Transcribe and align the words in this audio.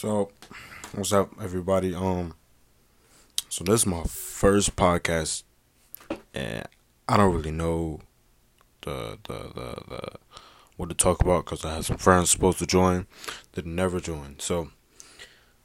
So, 0.00 0.30
what's 0.94 1.12
up, 1.12 1.32
everybody? 1.42 1.92
Um, 1.92 2.34
so 3.48 3.64
this 3.64 3.80
is 3.80 3.86
my 3.86 4.04
first 4.04 4.76
podcast, 4.76 5.42
and 6.32 6.68
I 7.08 7.16
don't 7.16 7.34
really 7.34 7.50
know 7.50 8.02
the 8.82 9.18
the 9.24 9.38
the, 9.56 9.82
the 9.88 10.12
what 10.76 10.88
to 10.90 10.94
talk 10.94 11.20
about 11.20 11.46
because 11.46 11.64
I 11.64 11.74
have 11.74 11.86
some 11.86 11.96
friends 11.96 12.30
supposed 12.30 12.60
to 12.60 12.66
join 12.68 13.08
that 13.54 13.66
never 13.66 13.98
joined. 13.98 14.40
So, 14.40 14.70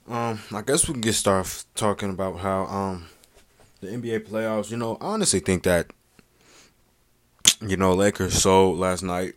um, 0.07 0.39
I 0.51 0.63
guess 0.63 0.87
we 0.87 0.95
can 0.95 1.01
get 1.01 1.13
started 1.13 1.65
talking 1.75 2.09
about 2.09 2.39
how 2.39 2.65
um 2.65 3.09
the 3.81 3.89
NBA 3.89 4.27
playoffs. 4.27 4.71
You 4.71 4.77
know, 4.77 4.97
I 4.99 5.09
honestly 5.09 5.41
think 5.41 5.61
that 5.61 5.91
you 7.61 7.77
know 7.77 7.93
Lakers 7.93 8.33
sold 8.41 8.79
last 8.79 9.03
night. 9.03 9.35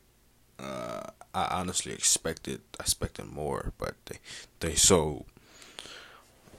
Uh, 0.58 1.02
I 1.36 1.58
honestly 1.60 1.92
expected 1.92 2.62
expected 2.80 3.26
more, 3.26 3.74
but 3.76 3.94
they 4.06 4.18
they 4.60 4.74
sold. 4.74 5.26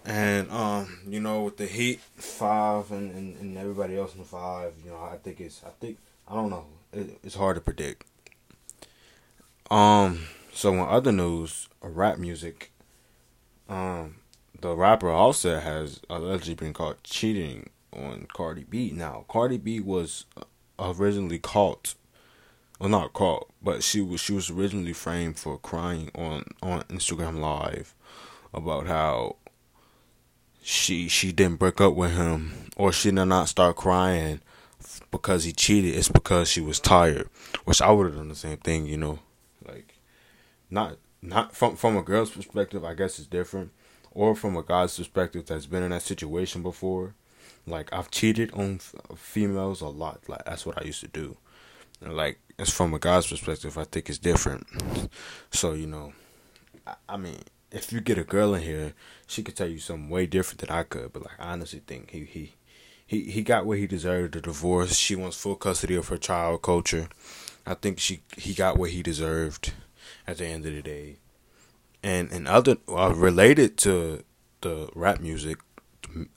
And 0.05 0.51
um, 0.51 0.99
you 1.07 1.19
know, 1.19 1.41
with 1.43 1.57
the 1.57 1.65
Heat 1.65 1.99
five 2.15 2.91
and, 2.91 3.11
and, 3.11 3.37
and 3.37 3.57
everybody 3.57 3.97
else 3.97 4.13
in 4.13 4.19
the 4.19 4.25
five, 4.25 4.73
you 4.85 4.91
know, 4.91 5.01
I 5.01 5.17
think 5.17 5.41
it's 5.41 5.63
I 5.65 5.71
think 5.79 5.97
I 6.27 6.35
don't 6.35 6.51
know. 6.51 6.65
It, 6.93 7.17
it's 7.23 7.33
hard 7.33 7.55
to 7.55 7.61
predict. 7.61 8.05
Um, 9.71 10.27
so 10.53 10.73
in 10.73 10.79
other 10.79 11.11
news, 11.11 11.67
rap 11.81 12.19
music, 12.19 12.71
um, 13.67 14.17
the 14.61 14.75
rapper 14.75 15.09
Offset 15.09 15.63
has 15.63 16.01
allegedly 16.07 16.53
been 16.53 16.73
caught 16.73 17.03
cheating 17.03 17.71
on 17.91 18.27
Cardi 18.31 18.63
B. 18.63 18.91
Now, 18.93 19.25
Cardi 19.27 19.57
B 19.57 19.79
was 19.79 20.25
originally 20.77 21.39
caught 21.39 21.95
well 22.79 22.89
not 22.89 23.13
caught, 23.13 23.49
but 23.61 23.83
she 23.83 24.01
was 24.01 24.21
she 24.21 24.33
was 24.33 24.49
originally 24.49 24.93
framed 24.93 25.37
for 25.39 25.57
crying 25.57 26.11
on 26.15 26.43
on 26.61 26.81
Instagram 26.83 27.39
Live 27.39 27.93
about 28.53 28.87
how 28.87 29.35
she 30.61 31.07
she 31.07 31.31
didn't 31.31 31.59
break 31.59 31.79
up 31.79 31.95
with 31.95 32.15
him 32.15 32.69
or 32.75 32.91
she 32.91 33.11
did 33.11 33.25
not 33.25 33.49
start 33.49 33.75
crying 33.75 34.41
because 35.11 35.43
he 35.43 35.51
cheated. 35.51 35.95
It's 35.95 36.09
because 36.09 36.49
she 36.49 36.61
was 36.61 36.79
tired, 36.79 37.29
which 37.65 37.81
I 37.81 37.91
would 37.91 38.07
have 38.07 38.15
done 38.15 38.29
the 38.29 38.35
same 38.35 38.57
thing, 38.57 38.85
you 38.85 38.97
know, 38.97 39.19
like 39.65 39.99
not 40.69 40.97
not 41.21 41.55
from 41.55 41.75
from 41.75 41.97
a 41.97 42.03
girl's 42.03 42.31
perspective. 42.31 42.83
I 42.83 42.93
guess 42.93 43.19
it's 43.19 43.27
different, 43.27 43.71
or 44.11 44.35
from 44.35 44.55
a 44.55 44.63
guy's 44.63 44.97
perspective 44.97 45.45
that's 45.45 45.65
been 45.65 45.83
in 45.83 45.91
that 45.91 46.01
situation 46.01 46.61
before. 46.63 47.15
Like 47.65 47.91
I've 47.91 48.11
cheated 48.11 48.53
on 48.53 48.75
f- 48.75 48.95
females 49.17 49.81
a 49.81 49.87
lot. 49.87 50.21
Like 50.27 50.45
that's 50.45 50.65
what 50.65 50.81
I 50.81 50.85
used 50.85 51.01
to 51.01 51.07
do. 51.07 51.37
Like 52.01 52.39
it's 52.57 52.71
from 52.71 52.93
a 52.93 52.99
guy's 52.99 53.27
perspective, 53.27 53.77
I 53.77 53.83
think 53.83 54.09
it's 54.09 54.19
different. 54.19 54.67
So 55.51 55.73
you 55.73 55.87
know, 55.87 56.13
I, 56.85 56.95
I 57.09 57.17
mean, 57.17 57.39
if 57.71 57.91
you 57.91 58.01
get 58.01 58.17
a 58.17 58.23
girl 58.23 58.53
in 58.53 58.63
here, 58.63 58.93
she 59.25 59.43
could 59.43 59.55
tell 59.55 59.67
you 59.67 59.79
something 59.79 60.09
way 60.09 60.25
different 60.25 60.61
than 60.61 60.69
I 60.69 60.83
could. 60.83 61.13
But 61.13 61.23
like, 61.23 61.39
I 61.39 61.51
honestly 61.51 61.81
think 61.85 62.11
he 62.11 62.25
he 62.25 62.53
he 63.05 63.23
he 63.23 63.41
got 63.43 63.65
what 63.65 63.77
he 63.77 63.87
deserved. 63.87 64.33
The 64.33 64.41
divorce. 64.41 64.97
She 64.97 65.15
wants 65.15 65.37
full 65.37 65.55
custody 65.55 65.95
of 65.95 66.07
her 66.09 66.17
child. 66.17 66.61
Kulture. 66.61 67.09
I 67.65 67.73
think 67.73 67.99
she 67.99 68.21
he 68.37 68.53
got 68.53 68.77
what 68.77 68.91
he 68.91 69.01
deserved. 69.03 69.73
At 70.25 70.37
the 70.37 70.45
end 70.45 70.65
of 70.65 70.73
the 70.73 70.81
day, 70.81 71.17
and 72.03 72.31
and 72.31 72.47
other 72.47 72.77
uh, 72.87 73.13
related 73.15 73.77
to 73.79 74.23
the 74.61 74.89
rap 74.93 75.19
music, 75.19 75.57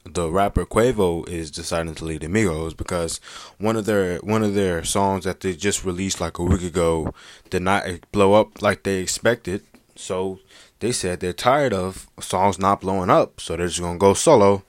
the 0.05 0.31
rapper 0.31 0.67
Quavo 0.67 1.29
is 1.29 1.51
deciding 1.51 1.95
to 1.97 2.05
leave 2.05 2.21
the 2.21 2.27
Migos 2.27 2.77
because 2.77 3.21
one 3.59 3.77
of 3.77 3.87
their 3.87 4.19
one 4.19 4.43
of 4.43 4.55
their 4.55 4.85
songs 4.85 5.25
that 5.25 5.41
they 5.41 5.55
just 5.55 5.85
released 5.85 6.21
like 6.21 6.39
a 6.39 6.43
week 6.43 6.63
ago 6.63 7.13
did 7.49 7.63
not 7.63 7.85
blow 8.13 8.35
up 8.35 8.63
like 8.63 8.83
they 8.83 8.99
expected. 9.01 9.63
So 9.97 10.41
they 10.81 10.93
said 10.93 11.21
they're 11.21 11.33
tired 11.33 11.73
of 11.73 12.09
songs 12.21 12.59
not 12.59 12.81
blowing 12.81 13.11
up, 13.11 13.41
so 13.41 13.57
they're 13.57 13.69
just 13.69 13.81
gonna 13.81 13.99
go 13.99 14.15
solo. 14.15 14.65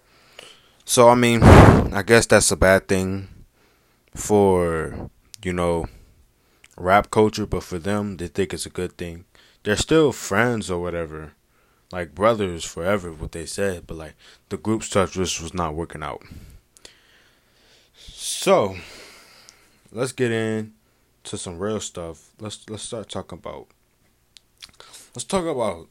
So 0.86 1.10
I 1.10 1.16
mean, 1.16 1.44
I 1.44 2.04
guess 2.04 2.26
that's 2.26 2.52
a 2.52 2.58
bad 2.58 2.88
thing 2.88 3.28
for 4.16 5.10
you 5.44 5.54
know 5.54 5.88
rap 6.78 7.12
culture, 7.12 7.46
but 7.46 7.64
for 7.64 7.80
them, 7.80 8.18
they 8.18 8.28
think 8.28 8.54
it's 8.54 8.66
a 8.66 8.70
good 8.70 8.98
thing. 8.98 9.26
They're 9.64 9.76
still 9.76 10.12
friends 10.12 10.72
or 10.72 10.82
whatever, 10.82 11.34
like 11.92 12.16
brothers 12.16 12.64
forever, 12.64 13.12
what 13.12 13.32
they 13.32 13.46
said, 13.46 13.88
but 13.88 13.98
like 13.98 14.16
the 14.50 14.58
group 14.58 14.84
stuff 14.84 15.14
just 15.14 15.42
was 15.42 15.54
not 15.54 15.76
working 15.76 16.04
out. 16.04 16.24
So, 17.94 18.78
let's 19.92 20.12
get 20.12 20.32
in 20.32 20.74
to 21.26 21.38
some 21.38 21.60
real 21.60 21.80
stuff. 21.80 22.32
Let's 22.40 22.70
let's 22.70 22.84
start 22.84 23.10
talking 23.10 23.40
about 23.40 23.68
let's 25.16 25.26
talk 25.26 25.46
about 25.46 25.88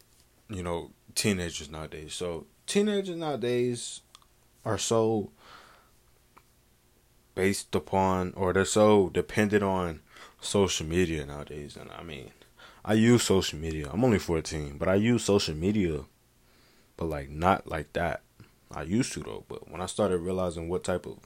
you 0.49 0.62
know 0.62 0.91
teenagers 1.15 1.71
nowadays. 1.71 2.15
So, 2.15 2.47
teenagers 2.66 3.16
nowadays 3.16 4.00
are 4.65 4.78
so 4.78 5.31
based 7.34 7.75
upon 7.75 8.33
or 8.37 8.53
they're 8.53 8.65
so 8.65 9.09
dependent 9.10 9.62
on 9.62 10.00
social 10.41 10.87
media 10.87 11.25
nowadays 11.25 11.77
and 11.77 11.91
I 11.91 12.03
mean 12.03 12.33
I 12.84 12.94
use 12.94 13.22
social 13.22 13.58
media. 13.58 13.88
I'm 13.92 14.04
only 14.04 14.18
14, 14.18 14.76
but 14.78 14.88
I 14.88 14.94
use 14.94 15.24
social 15.24 15.54
media 15.54 16.00
but 17.00 17.06
like 17.06 17.30
not 17.30 17.66
like 17.66 17.92
that. 17.94 18.20
I 18.70 18.82
used 18.82 19.14
to 19.14 19.20
though, 19.20 19.44
but 19.48 19.68
when 19.68 19.80
I 19.80 19.86
started 19.86 20.18
realizing 20.18 20.68
what 20.68 20.84
type 20.84 21.06
of 21.06 21.18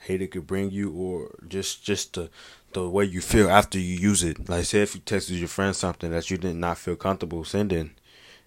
hate 0.00 0.22
it 0.22 0.30
could 0.30 0.46
bring 0.46 0.70
you 0.70 0.92
or 0.92 1.34
just 1.48 1.82
just 1.82 2.12
the 2.12 2.30
the 2.74 2.88
way 2.88 3.04
you 3.04 3.20
feel 3.22 3.50
after 3.50 3.78
you 3.78 3.96
use 3.96 4.22
it. 4.22 4.48
Like 4.48 4.66
say 4.66 4.82
if 4.82 4.94
you 4.94 5.00
texted 5.00 5.38
your 5.38 5.48
friend 5.48 5.74
something 5.74 6.10
that 6.10 6.30
you 6.30 6.36
did 6.36 6.54
not 6.54 6.76
feel 6.78 6.94
comfortable 6.94 7.42
sending 7.42 7.92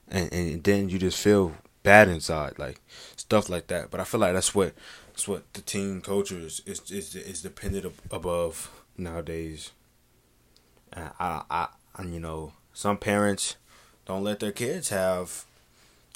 and, 0.08 0.32
and 0.32 0.64
then 0.64 0.88
you 0.88 1.00
just 1.00 1.18
feel 1.18 1.56
bad 1.82 2.08
inside, 2.08 2.60
like 2.60 2.80
stuff 3.16 3.50
like 3.50 3.66
that. 3.68 3.90
But 3.90 4.00
I 4.00 4.04
feel 4.04 4.20
like 4.20 4.34
that's 4.34 4.54
what 4.54 4.74
that's 5.08 5.28
what 5.28 5.52
the 5.54 5.62
teen 5.62 6.00
culture 6.02 6.38
is 6.38 6.62
is 6.68 6.80
is, 6.92 7.16
is 7.16 7.42
dependent 7.42 7.92
above 8.12 8.72
nowadays. 8.98 9.72
And 10.94 11.10
I 11.20 11.42
I 11.50 11.68
and 11.98 12.14
you 12.14 12.20
know 12.20 12.54
some 12.74 12.98
parents 12.98 13.56
don't 14.06 14.24
let 14.24 14.40
their 14.40 14.52
kids 14.52 14.90
have 14.90 15.46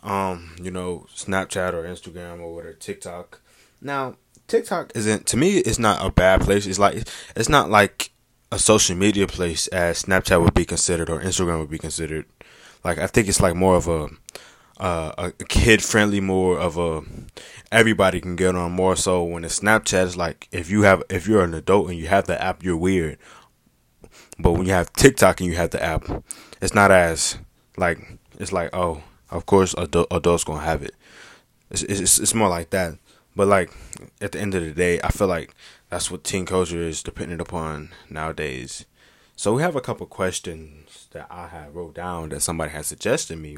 um 0.03 0.55
you 0.61 0.71
know 0.71 1.07
Snapchat 1.15 1.73
or 1.73 1.83
Instagram 1.83 2.41
or 2.41 2.53
whatever 2.53 2.73
TikTok. 2.73 3.41
Now 3.81 4.15
TikTok 4.47 4.91
isn't 4.95 5.25
to 5.27 5.37
me 5.37 5.57
it's 5.57 5.79
not 5.79 6.05
a 6.05 6.11
bad 6.11 6.41
place. 6.41 6.65
It's 6.65 6.79
like 6.79 7.07
it's 7.35 7.49
not 7.49 7.69
like 7.69 8.11
a 8.51 8.59
social 8.59 8.95
media 8.95 9.27
place 9.27 9.67
as 9.67 10.03
Snapchat 10.03 10.41
would 10.41 10.53
be 10.53 10.65
considered 10.65 11.09
or 11.09 11.19
Instagram 11.19 11.59
would 11.59 11.69
be 11.69 11.77
considered. 11.77 12.25
Like 12.83 12.99
I 12.99 13.07
think 13.07 13.27
it's 13.27 13.41
like 13.41 13.55
more 13.55 13.75
of 13.75 13.87
a 13.87 14.09
uh, 14.77 15.31
a 15.39 15.45
kid 15.45 15.81
friendly, 15.81 16.19
more 16.19 16.59
of 16.59 16.77
a 16.77 17.01
everybody 17.71 18.19
can 18.19 18.35
get 18.35 18.55
on. 18.55 18.71
More 18.71 18.95
so 18.95 19.23
when 19.23 19.43
it's 19.43 19.59
Snapchat, 19.59 20.05
it's 20.05 20.17
like 20.17 20.47
if 20.51 20.69
you 20.69 20.83
have 20.83 21.03
if 21.09 21.27
you're 21.27 21.43
an 21.43 21.53
adult 21.53 21.89
and 21.89 21.97
you 21.97 22.07
have 22.07 22.27
the 22.27 22.41
app, 22.41 22.63
you're 22.63 22.77
weird. 22.77 23.17
But 24.38 24.51
when 24.53 24.66
you 24.66 24.73
have 24.73 24.91
TikTok 24.94 25.40
and 25.40 25.50
you 25.50 25.56
have 25.56 25.69
the 25.72 25.84
app, 25.84 26.03
it's 26.62 26.73
not 26.73 26.91
as 26.91 27.38
like 27.78 28.00
it's 28.40 28.51
like 28.51 28.69
oh, 28.73 29.03
of 29.29 29.46
course 29.46 29.73
adult, 29.78 30.07
adults 30.12 30.44
gonna 30.44 30.62
have 30.62 30.81
it. 30.81 30.96
It's, 31.72 31.84
it's 31.84 32.19
it's 32.19 32.34
more 32.34 32.50
like 32.50 32.69
that. 32.72 32.97
But 33.35 33.47
like 33.47 33.72
at 34.22 34.31
the 34.34 34.40
end 34.40 34.56
of 34.56 34.63
the 34.63 34.72
day, 34.72 35.00
I 35.01 35.09
feel 35.09 35.28
like 35.28 35.53
that's 35.90 36.09
what 36.09 36.23
teen 36.23 36.46
culture 36.46 36.81
is 36.81 37.03
dependent 37.03 37.41
upon 37.41 37.90
nowadays. 38.09 38.85
So 39.35 39.53
we 39.53 39.62
have 39.62 39.75
a 39.75 39.81
couple 39.81 40.06
questions 40.06 41.07
that 41.12 41.28
I 41.29 41.47
have 41.47 41.75
wrote 41.75 41.96
down 41.96 42.29
that 42.29 42.41
somebody 42.41 42.72
has 42.72 42.88
suggested 42.88 43.38
me. 43.38 43.57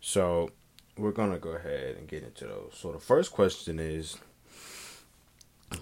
So 0.00 0.50
we're 0.96 1.12
gonna 1.12 1.38
go 1.38 1.50
ahead 1.50 1.96
and 1.96 2.08
get 2.08 2.22
into 2.22 2.44
those. 2.44 2.72
So 2.74 2.92
the 2.92 2.98
first 2.98 3.32
question 3.32 3.78
is, 3.78 4.18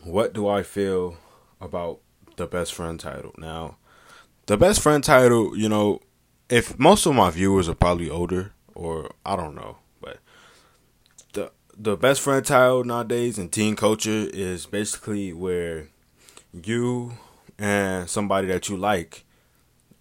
what 0.05 0.33
do 0.33 0.47
I 0.47 0.63
feel 0.63 1.17
about 1.61 2.01
the 2.37 2.47
best 2.47 2.75
friend 2.75 2.99
title? 2.99 3.33
Now, 3.39 3.77
the 4.47 4.57
best 4.57 4.81
friend 4.81 5.03
title, 5.03 5.57
you 5.57 5.69
know, 5.69 6.01
if 6.49 6.79
most 6.79 7.07
of 7.07 7.15
my 7.15 7.31
viewers 7.31 7.69
are 7.69 7.75
probably 7.75 8.09
older, 8.09 8.53
or 8.75 9.11
I 9.25 9.37
don't 9.37 9.55
know, 9.55 9.79
but 10.01 10.19
the 11.33 11.51
the 11.77 11.97
best 11.97 12.21
friend 12.21 12.45
title 12.45 12.85
nowadays 12.85 13.39
in 13.39 13.49
teen 13.49 13.77
culture 13.77 14.29
is 14.33 14.67
basically 14.67 15.33
where 15.33 15.89
you 16.53 17.15
and 17.59 18.09
somebody 18.09 18.47
that 18.49 18.69
you 18.69 18.77
like 18.77 19.25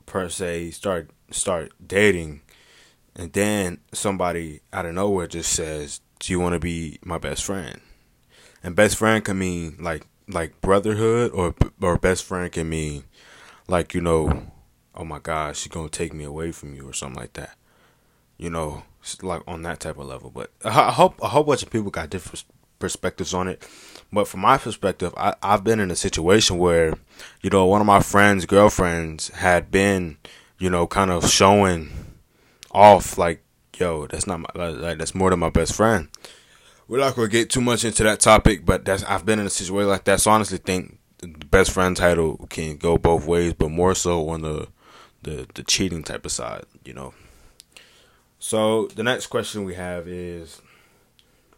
per 0.05 0.29
se 0.29 0.71
start 0.71 1.09
start 1.31 1.71
dating 1.85 2.41
and 3.15 3.31
then 3.33 3.79
somebody 3.93 4.59
out 4.73 4.85
of 4.85 4.93
nowhere 4.93 5.27
just 5.27 5.51
says, 5.53 6.01
"Do 6.19 6.33
you 6.33 6.39
want 6.39 6.53
to 6.53 6.59
be 6.59 6.99
my 7.03 7.17
best 7.17 7.43
friend?" 7.45 7.79
And 8.61 8.75
best 8.75 8.97
friend 8.97 9.23
can 9.23 9.39
mean 9.39 9.77
like 9.79 10.05
like 10.27 10.59
brotherhood, 10.61 11.31
or 11.31 11.55
or 11.81 11.97
best 11.97 12.23
friend 12.23 12.51
can 12.51 12.69
mean 12.69 13.03
like 13.67 13.93
you 13.93 14.01
know, 14.01 14.51
oh 14.93 15.05
my 15.05 15.19
God, 15.19 15.55
she's 15.55 15.71
gonna 15.71 15.89
take 15.89 16.13
me 16.13 16.23
away 16.23 16.51
from 16.51 16.75
you 16.75 16.87
or 16.87 16.93
something 16.93 17.19
like 17.19 17.33
that. 17.33 17.55
You 18.37 18.49
know, 18.49 18.83
like 19.21 19.41
on 19.47 19.61
that 19.63 19.79
type 19.79 19.97
of 19.97 20.07
level. 20.07 20.29
But 20.29 20.51
I 20.63 20.91
hope 20.91 21.21
a 21.21 21.29
whole 21.29 21.43
bunch 21.43 21.63
of 21.63 21.69
people 21.69 21.91
got 21.91 22.09
different 22.09 22.43
perspectives 22.79 23.33
on 23.33 23.47
it. 23.47 23.67
But 24.11 24.27
from 24.27 24.41
my 24.41 24.57
perspective, 24.57 25.13
I, 25.17 25.35
I've 25.41 25.63
been 25.63 25.79
in 25.79 25.91
a 25.91 25.95
situation 25.95 26.57
where, 26.57 26.93
you 27.41 27.49
know, 27.49 27.65
one 27.65 27.81
of 27.81 27.87
my 27.87 28.01
friends' 28.01 28.45
girlfriends 28.45 29.29
had 29.29 29.71
been, 29.71 30.17
you 30.59 30.69
know, 30.69 30.85
kind 30.85 31.11
of 31.11 31.29
showing 31.29 31.89
off 32.71 33.17
like 33.17 33.41
yo, 33.79 34.07
that's 34.07 34.27
not 34.27 34.39
my 34.39 34.67
like 34.69 34.97
that's 34.97 35.15
more 35.15 35.29
than 35.29 35.39
my 35.39 35.49
best 35.49 35.75
friend. 35.75 36.07
We're 36.87 36.99
not 36.99 37.15
gonna 37.15 37.27
get 37.27 37.49
too 37.49 37.61
much 37.61 37.83
into 37.83 38.03
that 38.03 38.19
topic, 38.19 38.65
but 38.65 38.85
that's 38.85 39.03
I've 39.03 39.25
been 39.25 39.39
in 39.39 39.47
a 39.47 39.49
situation 39.49 39.89
like 39.89 40.03
that, 40.05 40.21
so 40.21 40.31
I 40.31 40.35
honestly 40.35 40.59
think 40.59 40.99
the 41.19 41.27
best 41.27 41.71
friend 41.71 41.97
title 41.97 42.45
can 42.49 42.77
go 42.77 42.97
both 42.97 43.25
ways, 43.25 43.53
but 43.53 43.69
more 43.71 43.95
so 43.95 44.29
on 44.29 44.41
the 44.41 44.67
the 45.23 45.47
the 45.55 45.63
cheating 45.63 46.03
type 46.03 46.25
of 46.25 46.31
side, 46.31 46.65
you 46.83 46.93
know. 46.93 47.13
So 48.39 48.87
the 48.87 49.03
next 49.03 49.27
question 49.27 49.63
we 49.63 49.73
have 49.75 50.07
is, 50.07 50.61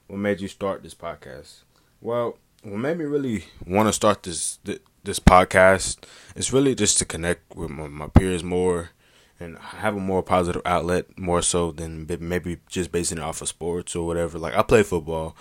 what 0.07 0.19
made 0.19 0.39
you 0.39 0.47
start 0.47 0.83
this 0.83 0.95
podcast? 0.95 1.63
Well, 1.99 2.37
what 2.63 2.77
made 2.77 2.97
me 2.97 3.05
really 3.05 3.45
want 3.65 3.89
to 3.89 3.93
start 3.93 4.23
this 4.23 4.59
this 5.03 5.19
podcast 5.19 6.03
is 6.35 6.53
really 6.53 6.75
just 6.75 6.97
to 6.99 7.05
connect 7.05 7.55
with 7.55 7.69
my, 7.69 7.87
my 7.87 8.07
peers 8.07 8.43
more 8.43 8.91
and 9.39 9.57
have 9.57 9.95
a 9.95 9.99
more 9.99 10.23
positive 10.23 10.61
outlet 10.65 11.17
more 11.17 11.41
so 11.41 11.71
than 11.71 12.07
maybe 12.19 12.57
just 12.67 12.91
basing 12.91 13.17
it 13.17 13.23
off 13.23 13.41
of 13.41 13.47
sports 13.47 13.95
or 13.95 14.05
whatever. 14.05 14.39
Like 14.39 14.55
I 14.55 14.63
play 14.63 14.83
football 14.83 15.35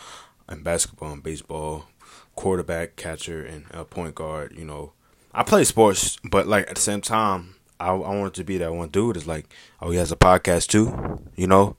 and 0.48 0.62
basketball 0.62 1.12
and 1.12 1.22
baseball, 1.22 1.87
quarterback, 2.34 2.96
catcher, 2.96 3.44
and 3.44 3.66
a 3.70 3.84
point 3.84 4.14
guard. 4.14 4.54
You 4.56 4.64
know, 4.64 4.93
I 5.32 5.43
play 5.43 5.64
sports, 5.64 6.19
but 6.25 6.46
like 6.46 6.69
at 6.69 6.76
the 6.76 6.81
same 6.81 7.00
time, 7.00 7.56
I 7.81 7.88
I 7.88 8.14
wanted 8.14 8.34
to 8.34 8.44
be 8.44 8.58
that 8.58 8.75
one 8.75 8.90
dude. 8.90 9.16
Is 9.16 9.26
like, 9.26 9.52
oh, 9.81 9.90
he 9.90 9.98
has 9.98 10.12
a 10.12 10.16
podcast 10.16 10.69
too. 10.69 11.20
You 11.34 11.46
know, 11.46 11.76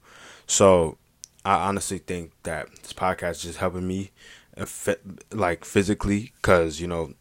so 0.47 0.97
I 1.45 1.67
honestly 1.67 1.99
think 1.99 2.31
that 2.43 2.67
this 2.81 2.93
podcast 2.93 3.31
is 3.31 3.43
just 3.43 3.59
helping 3.59 3.87
me, 3.87 4.11
like 5.31 5.65
physically, 5.65 6.33
because 6.41 6.81
you 6.81 6.87
know, 6.87 7.13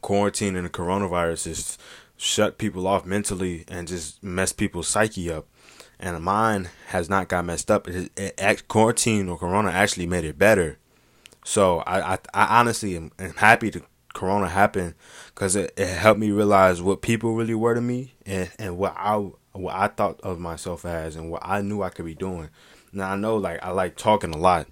quarantine 0.00 0.56
and 0.56 0.64
the 0.64 0.70
coronavirus 0.70 1.46
is 1.48 1.78
shut 2.16 2.58
people 2.58 2.86
off 2.86 3.04
mentally 3.04 3.64
and 3.68 3.88
just 3.88 4.22
mess 4.22 4.52
people's 4.52 4.88
psyche 4.88 5.30
up. 5.30 5.46
And 5.98 6.22
mine 6.22 6.68
has 6.88 7.08
not 7.08 7.28
got 7.28 7.44
messed 7.44 7.70
up. 7.70 7.88
It, 7.88 8.12
it, 8.16 8.34
it, 8.38 8.68
quarantine 8.68 9.28
or 9.28 9.38
Corona 9.38 9.70
actually 9.70 10.06
made 10.06 10.24
it 10.24 10.38
better. 10.38 10.78
So 11.44 11.78
I, 11.80 12.14
I, 12.14 12.18
I 12.34 12.58
honestly 12.60 12.96
am, 12.96 13.12
am 13.18 13.34
happy 13.34 13.70
to 13.70 13.82
Corona 14.16 14.48
happened 14.48 14.94
because 15.26 15.56
it, 15.56 15.72
it 15.76 15.88
helped 15.88 16.18
me 16.18 16.30
realize 16.30 16.80
what 16.80 17.02
people 17.02 17.34
really 17.34 17.54
were 17.54 17.74
to 17.74 17.80
me 17.80 18.14
and, 18.24 18.50
and 18.58 18.78
what 18.78 18.94
I 18.96 19.16
what 19.52 19.74
I 19.74 19.88
thought 19.88 20.20
of 20.22 20.38
myself 20.38 20.84
as 20.84 21.16
and 21.16 21.30
what 21.30 21.42
I 21.44 21.60
knew 21.60 21.82
I 21.82 21.90
could 21.90 22.06
be 22.06 22.14
doing. 22.14 22.48
Now 22.92 23.12
I 23.12 23.16
know 23.16 23.36
like 23.36 23.62
I 23.62 23.70
like 23.70 23.96
talking 23.96 24.34
a 24.34 24.38
lot 24.38 24.68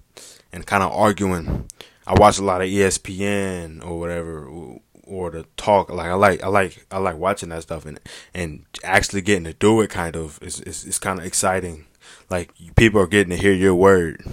and 0.52 0.67
kind 0.67 0.82
of 0.82 0.93
arguing. 0.93 1.69
I 2.06 2.14
watch 2.19 2.38
a 2.38 2.43
lot 2.44 2.62
of 2.62 2.69
ESPN 2.69 3.85
or 3.85 3.99
whatever 3.99 4.79
or 5.06 5.31
to 5.31 5.45
talk. 5.56 5.91
Like 5.91 6.09
I 6.09 6.15
like 6.15 6.43
I 6.43 6.49
like 6.49 6.87
I 6.91 6.99
like 6.99 7.17
watching 7.17 7.51
that 7.51 7.62
stuff 7.62 7.87
and 7.87 8.01
and 8.33 8.65
actually 8.83 9.23
getting 9.23 9.45
to 9.45 9.55
do 9.55 9.81
it. 9.81 9.91
Kind 9.91 10.17
of 10.17 10.43
is 10.43 10.61
it's, 10.61 10.85
it's 10.85 10.99
kind 10.99 11.19
of 11.19 11.25
exciting. 11.25 11.87
Like 12.31 12.53
people 12.77 13.01
are 13.01 13.06
getting 13.06 13.37
to 13.37 13.43
hear 13.43 13.53
your 13.53 13.75
word. 13.75 14.25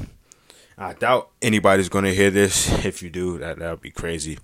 I 0.78 0.94
doubt 0.94 1.30
anybody's 1.42 1.90
gonna 1.90 2.14
hear 2.14 2.32
this. 2.32 2.70
If 2.86 3.04
you 3.04 3.10
do, 3.10 3.38
that 3.40 3.60
that 3.60 3.70
would 3.70 3.82
be 3.82 3.92
crazy. 3.92 4.40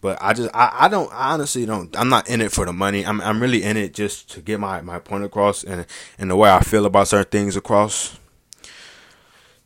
But 0.00 0.18
I 0.20 0.32
just 0.32 0.50
I, 0.54 0.70
I 0.80 0.88
don't 0.88 1.12
I 1.12 1.32
honestly 1.32 1.66
don't 1.66 1.94
I'm 1.98 2.08
not 2.08 2.28
in 2.28 2.40
it 2.40 2.52
for 2.52 2.64
the 2.64 2.72
money. 2.72 3.04
I'm 3.04 3.20
I'm 3.20 3.40
really 3.40 3.62
in 3.62 3.76
it 3.76 3.94
just 3.94 4.30
to 4.32 4.40
get 4.40 4.60
my, 4.60 4.80
my 4.80 4.98
point 4.98 5.24
across 5.24 5.62
and 5.62 5.86
and 6.18 6.30
the 6.30 6.36
way 6.36 6.50
I 6.50 6.60
feel 6.60 6.86
about 6.86 7.08
certain 7.08 7.30
things 7.30 7.56
across. 7.56 8.18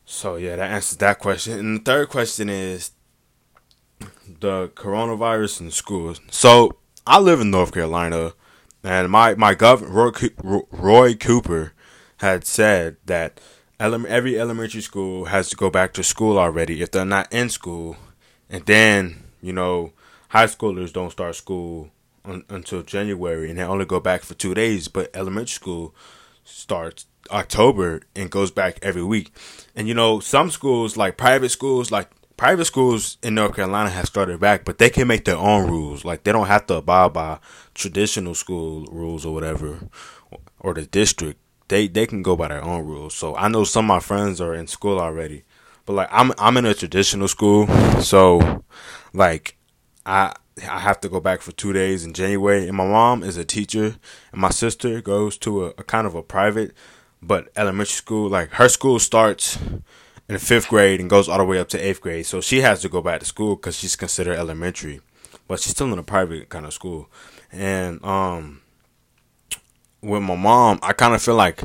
So 0.05 0.35
yeah, 0.35 0.55
that 0.57 0.71
answers 0.71 0.97
that 0.97 1.19
question. 1.19 1.59
And 1.59 1.79
the 1.79 1.83
third 1.83 2.09
question 2.09 2.49
is 2.49 2.91
the 4.39 4.69
coronavirus 4.75 5.61
in 5.61 5.71
schools. 5.71 6.21
So 6.29 6.77
I 7.05 7.19
live 7.19 7.39
in 7.41 7.51
North 7.51 7.73
Carolina, 7.73 8.33
and 8.83 9.09
my 9.09 9.35
my 9.35 9.53
governor 9.53 9.91
Roy, 9.91 10.63
Roy 10.71 11.13
Cooper 11.15 11.73
had 12.17 12.45
said 12.45 12.97
that 13.05 13.39
ele- 13.79 14.07
every 14.07 14.39
elementary 14.39 14.81
school 14.81 15.25
has 15.25 15.49
to 15.49 15.55
go 15.55 15.69
back 15.69 15.93
to 15.93 16.03
school 16.03 16.37
already 16.39 16.81
if 16.81 16.91
they're 16.91 17.05
not 17.05 17.31
in 17.31 17.49
school, 17.49 17.97
and 18.49 18.65
then 18.65 19.23
you 19.41 19.53
know 19.53 19.93
high 20.29 20.47
schoolers 20.47 20.91
don't 20.93 21.11
start 21.11 21.35
school 21.35 21.91
un- 22.25 22.45
until 22.49 22.81
January, 22.81 23.49
and 23.49 23.59
they 23.59 23.63
only 23.63 23.85
go 23.85 23.99
back 23.99 24.21
for 24.23 24.33
two 24.33 24.53
days. 24.53 24.87
But 24.87 25.15
elementary 25.15 25.47
school 25.47 25.95
starts 26.43 27.05
October 27.31 28.01
and 28.15 28.29
goes 28.29 28.51
back 28.51 28.79
every 28.81 29.03
week. 29.03 29.31
And 29.75 29.87
you 29.87 29.93
know, 29.93 30.19
some 30.19 30.49
schools 30.51 30.97
like 30.97 31.17
private 31.17 31.49
schools, 31.49 31.91
like 31.91 32.09
private 32.37 32.65
schools 32.65 33.17
in 33.23 33.35
North 33.35 33.55
Carolina 33.55 33.89
have 33.89 34.07
started 34.07 34.39
back, 34.39 34.65
but 34.65 34.77
they 34.77 34.89
can 34.89 35.07
make 35.07 35.25
their 35.25 35.37
own 35.37 35.69
rules. 35.69 36.03
Like 36.05 36.23
they 36.23 36.31
don't 36.31 36.47
have 36.47 36.65
to 36.67 36.75
abide 36.75 37.13
by 37.13 37.39
traditional 37.73 38.35
school 38.35 38.85
rules 38.91 39.25
or 39.25 39.33
whatever, 39.33 39.89
or 40.59 40.73
the 40.73 40.85
district. 40.85 41.39
They 41.67 41.87
they 41.87 42.05
can 42.05 42.21
go 42.21 42.35
by 42.35 42.49
their 42.49 42.63
own 42.63 42.85
rules. 42.85 43.15
So 43.15 43.35
I 43.35 43.47
know 43.47 43.63
some 43.63 43.85
of 43.85 43.95
my 43.95 43.99
friends 43.99 44.39
are 44.39 44.53
in 44.53 44.67
school 44.67 44.99
already, 44.99 45.43
but 45.85 45.93
like 45.93 46.09
I'm 46.11 46.31
I'm 46.37 46.57
in 46.57 46.65
a 46.65 46.73
traditional 46.73 47.27
school, 47.27 47.67
so 48.01 48.63
like 49.13 49.57
I 50.05 50.33
I 50.69 50.79
have 50.79 51.01
to 51.01 51.09
go 51.09 51.19
back 51.19 51.41
for 51.41 51.51
two 51.51 51.73
days 51.73 52.05
in 52.05 52.13
January. 52.13 52.67
And 52.67 52.77
my 52.77 52.85
mom 52.85 53.23
is 53.23 53.37
a 53.37 53.45
teacher, 53.45 53.95
and 54.31 54.41
my 54.41 54.51
sister 54.51 55.01
goes 55.01 55.37
to 55.39 55.65
a, 55.65 55.67
a 55.77 55.83
kind 55.83 56.05
of 56.05 56.15
a 56.15 56.21
private, 56.21 56.73
but 57.21 57.49
elementary 57.55 57.93
school. 57.93 58.29
Like 58.29 58.51
her 58.51 58.69
school 58.69 58.99
starts 58.99 59.57
in 60.27 60.37
fifth 60.37 60.69
grade 60.69 60.99
and 60.99 61.09
goes 61.09 61.29
all 61.29 61.37
the 61.37 61.43
way 61.43 61.59
up 61.59 61.69
to 61.69 61.79
eighth 61.79 62.01
grade. 62.01 62.25
So 62.25 62.41
she 62.41 62.61
has 62.61 62.81
to 62.81 62.89
go 62.89 63.01
back 63.01 63.19
to 63.19 63.25
school 63.25 63.55
because 63.55 63.77
she's 63.77 63.95
considered 63.95 64.37
elementary, 64.37 65.01
but 65.47 65.59
she's 65.59 65.71
still 65.71 65.91
in 65.91 65.99
a 65.99 66.03
private 66.03 66.49
kind 66.49 66.65
of 66.65 66.73
school. 66.73 67.09
And 67.51 68.03
um, 68.03 68.61
with 70.01 70.23
my 70.23 70.35
mom, 70.35 70.79
I 70.81 70.93
kind 70.93 71.13
of 71.13 71.21
feel 71.21 71.35
like 71.35 71.63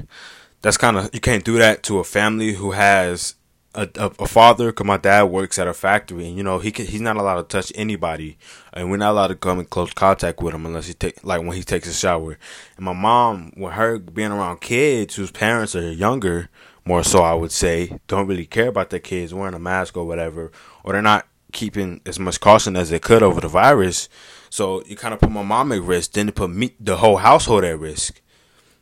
that's 0.62 0.76
kind 0.76 0.96
of 0.96 1.10
you 1.12 1.20
can't 1.20 1.44
do 1.44 1.58
that 1.58 1.82
to 1.84 1.98
a 1.98 2.04
family 2.04 2.52
who 2.52 2.72
has 2.72 3.34
a, 3.74 3.88
a, 3.96 4.10
a 4.20 4.26
father. 4.26 4.72
Cause 4.72 4.86
my 4.86 4.98
dad 4.98 5.24
works 5.24 5.58
at 5.58 5.66
a 5.66 5.74
factory, 5.74 6.28
and 6.28 6.36
you 6.36 6.42
know 6.42 6.58
he 6.58 6.70
can, 6.70 6.86
he's 6.86 7.00
not 7.00 7.16
allowed 7.16 7.36
to 7.36 7.42
touch 7.44 7.72
anybody, 7.74 8.36
and 8.72 8.90
we're 8.90 8.98
not 8.98 9.12
allowed 9.12 9.28
to 9.28 9.36
come 9.36 9.58
in 9.58 9.64
close 9.64 9.92
contact 9.92 10.40
with 10.40 10.54
him 10.54 10.66
unless 10.66 10.86
he 10.86 10.94
take 10.94 11.24
like 11.24 11.40
when 11.40 11.52
he 11.52 11.62
takes 11.62 11.88
a 11.88 11.92
shower. 11.92 12.38
And 12.76 12.84
my 12.84 12.92
mom, 12.92 13.52
with 13.56 13.72
her 13.72 13.98
being 13.98 14.32
around 14.32 14.60
kids 14.60 15.14
whose 15.14 15.30
parents 15.30 15.74
are 15.74 15.92
younger 15.92 16.50
more 16.84 17.04
so 17.04 17.22
I 17.22 17.34
would 17.34 17.52
say, 17.52 17.98
don't 18.06 18.26
really 18.26 18.46
care 18.46 18.68
about 18.68 18.90
their 18.90 19.00
kids 19.00 19.34
wearing 19.34 19.54
a 19.54 19.58
mask 19.58 19.96
or 19.96 20.06
whatever, 20.06 20.50
or 20.84 20.92
they're 20.92 21.02
not 21.02 21.26
keeping 21.52 22.00
as 22.06 22.18
much 22.18 22.40
caution 22.40 22.76
as 22.76 22.90
they 22.90 22.98
could 22.98 23.22
over 23.22 23.40
the 23.40 23.48
virus. 23.48 24.08
So 24.48 24.82
you 24.84 24.96
kind 24.96 25.14
of 25.14 25.20
put 25.20 25.30
my 25.30 25.42
mom 25.42 25.72
at 25.72 25.82
risk, 25.82 26.12
then 26.12 26.26
to 26.26 26.32
put 26.32 26.50
me 26.50 26.74
the 26.80 26.96
whole 26.96 27.18
household 27.18 27.64
at 27.64 27.78
risk. 27.78 28.20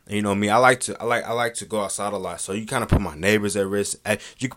And 0.07 0.15
you 0.15 0.21
know 0.21 0.33
me, 0.33 0.49
I 0.49 0.57
like 0.57 0.79
to 0.81 0.99
I 0.99 1.05
like 1.05 1.23
I 1.23 1.33
like 1.33 1.53
to 1.55 1.65
go 1.65 1.81
outside 1.81 2.13
a 2.13 2.17
lot, 2.17 2.41
so 2.41 2.53
you 2.53 2.65
kind 2.65 2.83
of 2.83 2.89
put 2.89 3.01
my 3.01 3.15
neighbors 3.15 3.55
at 3.55 3.67
risk. 3.67 3.99
Eh, 4.05 4.17
you 4.39 4.49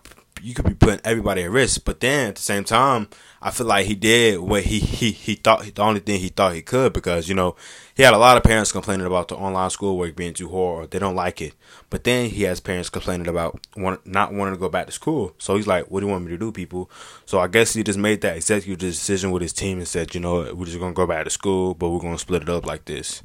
you 0.43 0.53
could 0.53 0.65
be 0.65 0.73
putting 0.73 0.99
everybody 1.05 1.43
at 1.43 1.49
risk, 1.49 1.85
but 1.85 2.01
then 2.01 2.29
at 2.29 2.35
the 2.35 2.41
same 2.41 2.65
time, 2.65 3.07
I 3.41 3.49
feel 3.49 3.65
like 3.65 3.85
he 3.85 3.95
did 3.95 4.39
what 4.39 4.63
he 4.63 4.79
he 4.79 5.11
he 5.11 5.35
thought 5.35 5.63
the 5.63 5.81
only 5.81 6.01
thing 6.01 6.19
he 6.19 6.27
thought 6.27 6.53
he 6.53 6.61
could 6.61 6.91
because 6.91 7.29
you 7.29 7.35
know 7.35 7.55
he 7.95 8.03
had 8.03 8.13
a 8.13 8.17
lot 8.17 8.35
of 8.35 8.43
parents 8.43 8.71
complaining 8.71 9.05
about 9.05 9.29
the 9.29 9.35
online 9.35 9.69
schoolwork 9.69 10.15
being 10.15 10.33
too 10.33 10.49
hard 10.49 10.83
or 10.83 10.87
they 10.87 10.99
don't 10.99 11.15
like 11.15 11.41
it. 11.41 11.53
But 11.89 12.03
then 12.03 12.29
he 12.29 12.43
has 12.43 12.59
parents 12.59 12.89
complaining 12.89 13.27
about 13.27 13.65
want, 13.77 14.05
not 14.05 14.33
wanting 14.33 14.55
to 14.55 14.59
go 14.59 14.69
back 14.69 14.87
to 14.87 14.91
school. 14.91 15.33
So 15.37 15.55
he's 15.55 15.67
like, 15.67 15.89
"What 15.89 16.01
do 16.01 16.07
you 16.07 16.11
want 16.11 16.25
me 16.25 16.31
to 16.31 16.37
do, 16.37 16.51
people?" 16.51 16.91
So 17.25 17.39
I 17.39 17.47
guess 17.47 17.73
he 17.73 17.83
just 17.83 17.99
made 17.99 18.21
that 18.21 18.35
executive 18.35 18.79
decision 18.79 19.31
with 19.31 19.41
his 19.41 19.53
team 19.53 19.77
and 19.77 19.87
said, 19.87 20.13
"You 20.13 20.19
know, 20.19 20.53
we're 20.53 20.65
just 20.65 20.79
gonna 20.79 20.93
go 20.93 21.07
back 21.07 21.23
to 21.23 21.29
school, 21.29 21.73
but 21.73 21.89
we're 21.89 21.99
gonna 21.99 22.17
split 22.17 22.43
it 22.43 22.49
up 22.49 22.65
like 22.65 22.85
this." 22.85 23.23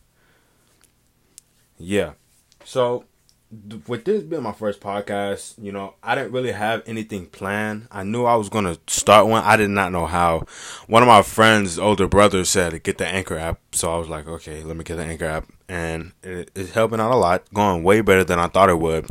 Yeah. 1.78 2.12
So 2.64 3.04
with 3.86 4.04
this 4.04 4.22
being 4.22 4.42
my 4.42 4.52
first 4.52 4.80
podcast, 4.80 5.54
you 5.62 5.72
know, 5.72 5.94
I 6.02 6.14
didn't 6.14 6.32
really 6.32 6.52
have 6.52 6.82
anything 6.86 7.26
planned. 7.26 7.88
I 7.90 8.02
knew 8.02 8.24
I 8.24 8.34
was 8.36 8.50
gonna 8.50 8.76
start 8.86 9.26
one. 9.26 9.42
I 9.42 9.56
did 9.56 9.70
not 9.70 9.90
know 9.90 10.06
how. 10.06 10.44
One 10.86 11.02
of 11.02 11.06
my 11.06 11.22
friends' 11.22 11.78
older 11.78 12.06
brother 12.06 12.44
said 12.44 12.82
get 12.82 12.98
the 12.98 13.06
Anchor 13.06 13.38
app, 13.38 13.60
so 13.72 13.94
I 13.94 13.98
was 13.98 14.08
like, 14.08 14.28
okay, 14.28 14.62
let 14.62 14.76
me 14.76 14.84
get 14.84 14.96
the 14.96 15.04
Anchor 15.04 15.24
app, 15.24 15.46
and 15.68 16.12
it, 16.22 16.50
it's 16.54 16.72
helping 16.72 17.00
out 17.00 17.10
a 17.10 17.16
lot, 17.16 17.52
going 17.54 17.82
way 17.82 18.02
better 18.02 18.24
than 18.24 18.38
I 18.38 18.48
thought 18.48 18.68
it 18.68 18.78
would, 18.78 19.08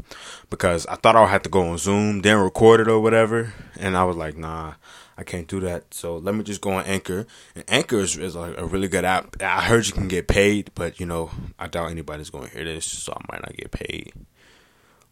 because 0.50 0.86
I 0.86 0.96
thought 0.96 1.16
I 1.16 1.22
would 1.22 1.30
have 1.30 1.44
to 1.44 1.50
go 1.50 1.68
on 1.70 1.78
Zoom, 1.80 2.22
then 2.22 2.38
record 2.38 2.80
it 2.80 2.88
or 2.88 3.00
whatever, 3.00 3.54
and 3.80 3.98
I 3.98 4.04
was 4.04 4.18
like, 4.18 4.38
nah. 4.38 4.74
I 5.18 5.24
can't 5.24 5.48
do 5.48 5.60
that. 5.62 5.94
So 5.94 6.18
let 6.18 6.36
me 6.36 6.44
just 6.44 6.62
go 6.62 6.72
on 6.72 6.86
Anchor. 6.86 7.26
And 7.56 7.64
Anchor 7.68 8.00
is, 8.00 8.18
is 8.18 8.36
a 8.36 8.66
really 8.66 8.88
good 8.88 9.06
app. 9.06 9.42
I 9.42 9.62
heard 9.64 9.88
you 9.88 9.94
can 9.94 10.08
get 10.08 10.28
paid, 10.28 10.72
but 10.76 11.00
you 11.00 11.06
know, 11.06 11.32
I 11.58 11.68
doubt 11.68 11.92
anybody's 11.92 12.30
going 12.30 12.50
to 12.50 12.56
hear 12.56 12.66
this, 12.66 12.86
so 12.86 13.14
I 13.14 13.26
might 13.32 13.42
not 13.42 13.58
get 13.58 13.72
paid. 13.72 14.14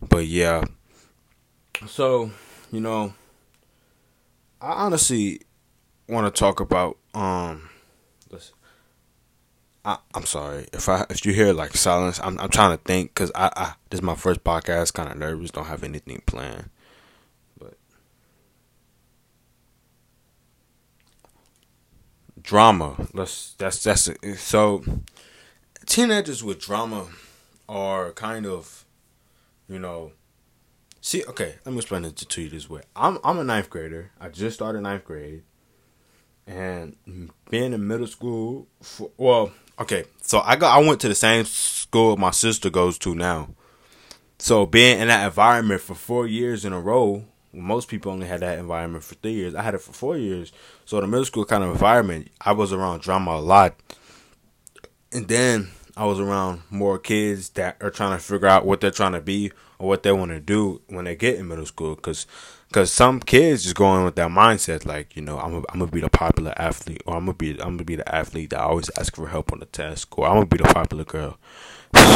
But 0.02 0.28
yeah. 0.28 0.64
So, 1.88 2.32
you 2.72 2.82
know, 2.82 3.14
I 4.62 4.72
honestly 4.72 5.42
want 6.08 6.34
to 6.34 6.40
talk 6.40 6.60
about 6.60 6.98
um 7.14 7.70
I, 9.86 10.00
I'm 10.16 10.26
sorry 10.26 10.68
if 10.74 10.90
I 10.90 11.06
if 11.12 11.26
you 11.26 11.34
hear 11.34 11.54
like 11.54 11.78
silence. 11.78 12.20
I'm 12.22 12.40
I'm 12.40 12.50
trying 12.50 12.76
to 12.76 12.84
think 12.84 13.14
because 13.14 13.32
I, 13.36 13.52
I 13.56 13.74
this 13.92 14.00
is 14.00 14.04
my 14.04 14.16
first 14.16 14.44
podcast. 14.44 14.94
Kind 14.94 15.12
of 15.12 15.18
nervous. 15.18 15.52
Don't 15.52 15.68
have 15.68 15.84
anything 15.84 16.24
planned. 16.26 16.72
Drama. 22.46 23.08
Let's 23.14 23.54
that's 23.54 23.84
that's 23.84 24.10
so. 24.40 24.84
Teenagers 25.86 26.44
with 26.44 26.60
drama 26.60 27.08
are 27.70 28.12
kind 28.12 28.46
of 28.46 28.86
you 29.68 29.80
know, 29.80 30.12
See, 31.06 31.24
okay, 31.26 31.54
let 31.64 31.72
me 31.72 31.78
explain 31.78 32.04
it 32.04 32.16
to 32.16 32.42
you 32.42 32.50
this 32.50 32.68
way. 32.68 32.82
I'm 32.96 33.20
I'm 33.24 33.38
a 33.38 33.44
ninth 33.44 33.70
grader. 33.70 34.10
I 34.20 34.30
just 34.30 34.56
started 34.56 34.82
ninth 34.82 35.06
grade, 35.06 35.44
and 36.48 36.96
being 37.52 37.74
in 37.74 37.88
middle 37.88 38.08
school. 38.08 38.66
For, 38.82 39.12
well, 39.16 39.52
okay, 39.78 40.06
so 40.24 40.40
I 40.40 40.56
got 40.56 40.76
I 40.76 40.84
went 40.84 41.02
to 41.02 41.08
the 41.08 41.14
same 41.14 41.46
school 41.46 42.18
my 42.18 42.32
sister 42.32 42.72
goes 42.72 42.98
to 42.98 43.14
now. 43.14 43.50
So 44.40 44.66
being 44.66 45.00
in 45.00 45.10
that 45.10 45.28
environment 45.28 45.82
for 45.82 45.94
four 45.94 46.26
years 46.26 46.66
in 46.66 46.74
a 46.74 46.82
row, 46.82 47.26
most 47.56 47.88
people 47.88 48.12
only 48.12 48.28
had 48.28 48.42
that 48.42 48.60
environment 48.60 49.04
for 49.04 49.16
three 49.16 49.34
years. 49.34 49.56
I 49.56 49.64
had 49.64 49.76
it 49.76 49.82
for 49.82 49.94
four 49.94 50.18
years. 50.18 50.52
So 50.86 51.00
the 51.00 51.08
middle 51.08 51.26
school 51.26 51.46
kind 51.46 51.64
of 51.64 51.72
environment, 51.72 52.30
I 52.42 52.52
was 52.52 52.74
around 52.74 53.02
drama 53.02 53.32
a 53.32 53.42
lot, 53.42 53.76
and 55.12 55.28
then 55.28 55.70
I 55.98 56.06
was 56.06 56.20
around 56.20 56.64
more 56.70 57.00
kids 57.00 57.50
that 57.52 57.78
are 57.82 57.90
trying 57.90 58.18
to 58.18 58.24
figure 58.24 58.48
out 58.48 58.66
what 58.66 58.82
they're 58.82 58.92
trying 58.92 59.14
to 59.14 59.22
be 59.22 59.52
or 59.80 59.88
what 59.88 60.04
they 60.04 60.12
want 60.12 60.32
to 60.32 60.40
do 60.40 60.82
when 60.88 61.06
they 61.06 61.16
get 61.16 61.38
in 61.38 61.48
middle 61.48 61.66
school. 61.66 61.96
Cause, 61.96 62.28
cause 62.74 62.92
some 62.92 63.22
kids 63.22 63.64
just 63.64 63.76
going 63.76 64.04
with 64.04 64.16
that 64.16 64.30
mindset, 64.30 64.86
like 64.86 65.16
you 65.16 65.22
know, 65.22 65.40
I'm, 65.40 65.56
a, 65.56 65.58
I'm 65.70 65.80
gonna 65.80 65.88
be 65.88 66.02
the 66.02 66.10
popular 66.10 66.54
athlete, 66.58 67.02
or 67.06 67.16
I'm 67.16 67.26
gonna 67.26 67.34
be, 67.34 67.52
I'm 67.52 67.78
gonna 67.78 67.86
be 67.86 67.96
the 67.96 68.14
athlete 68.14 68.50
that 68.50 68.60
always 68.60 68.90
asks 68.98 69.18
for 69.18 69.28
help 69.28 69.54
on 69.54 69.60
the 69.60 69.66
test, 69.66 70.08
or 70.12 70.28
I'm 70.28 70.36
gonna 70.36 70.46
be 70.48 70.58
the 70.58 70.66
popular 70.66 71.06
girl. 71.06 71.38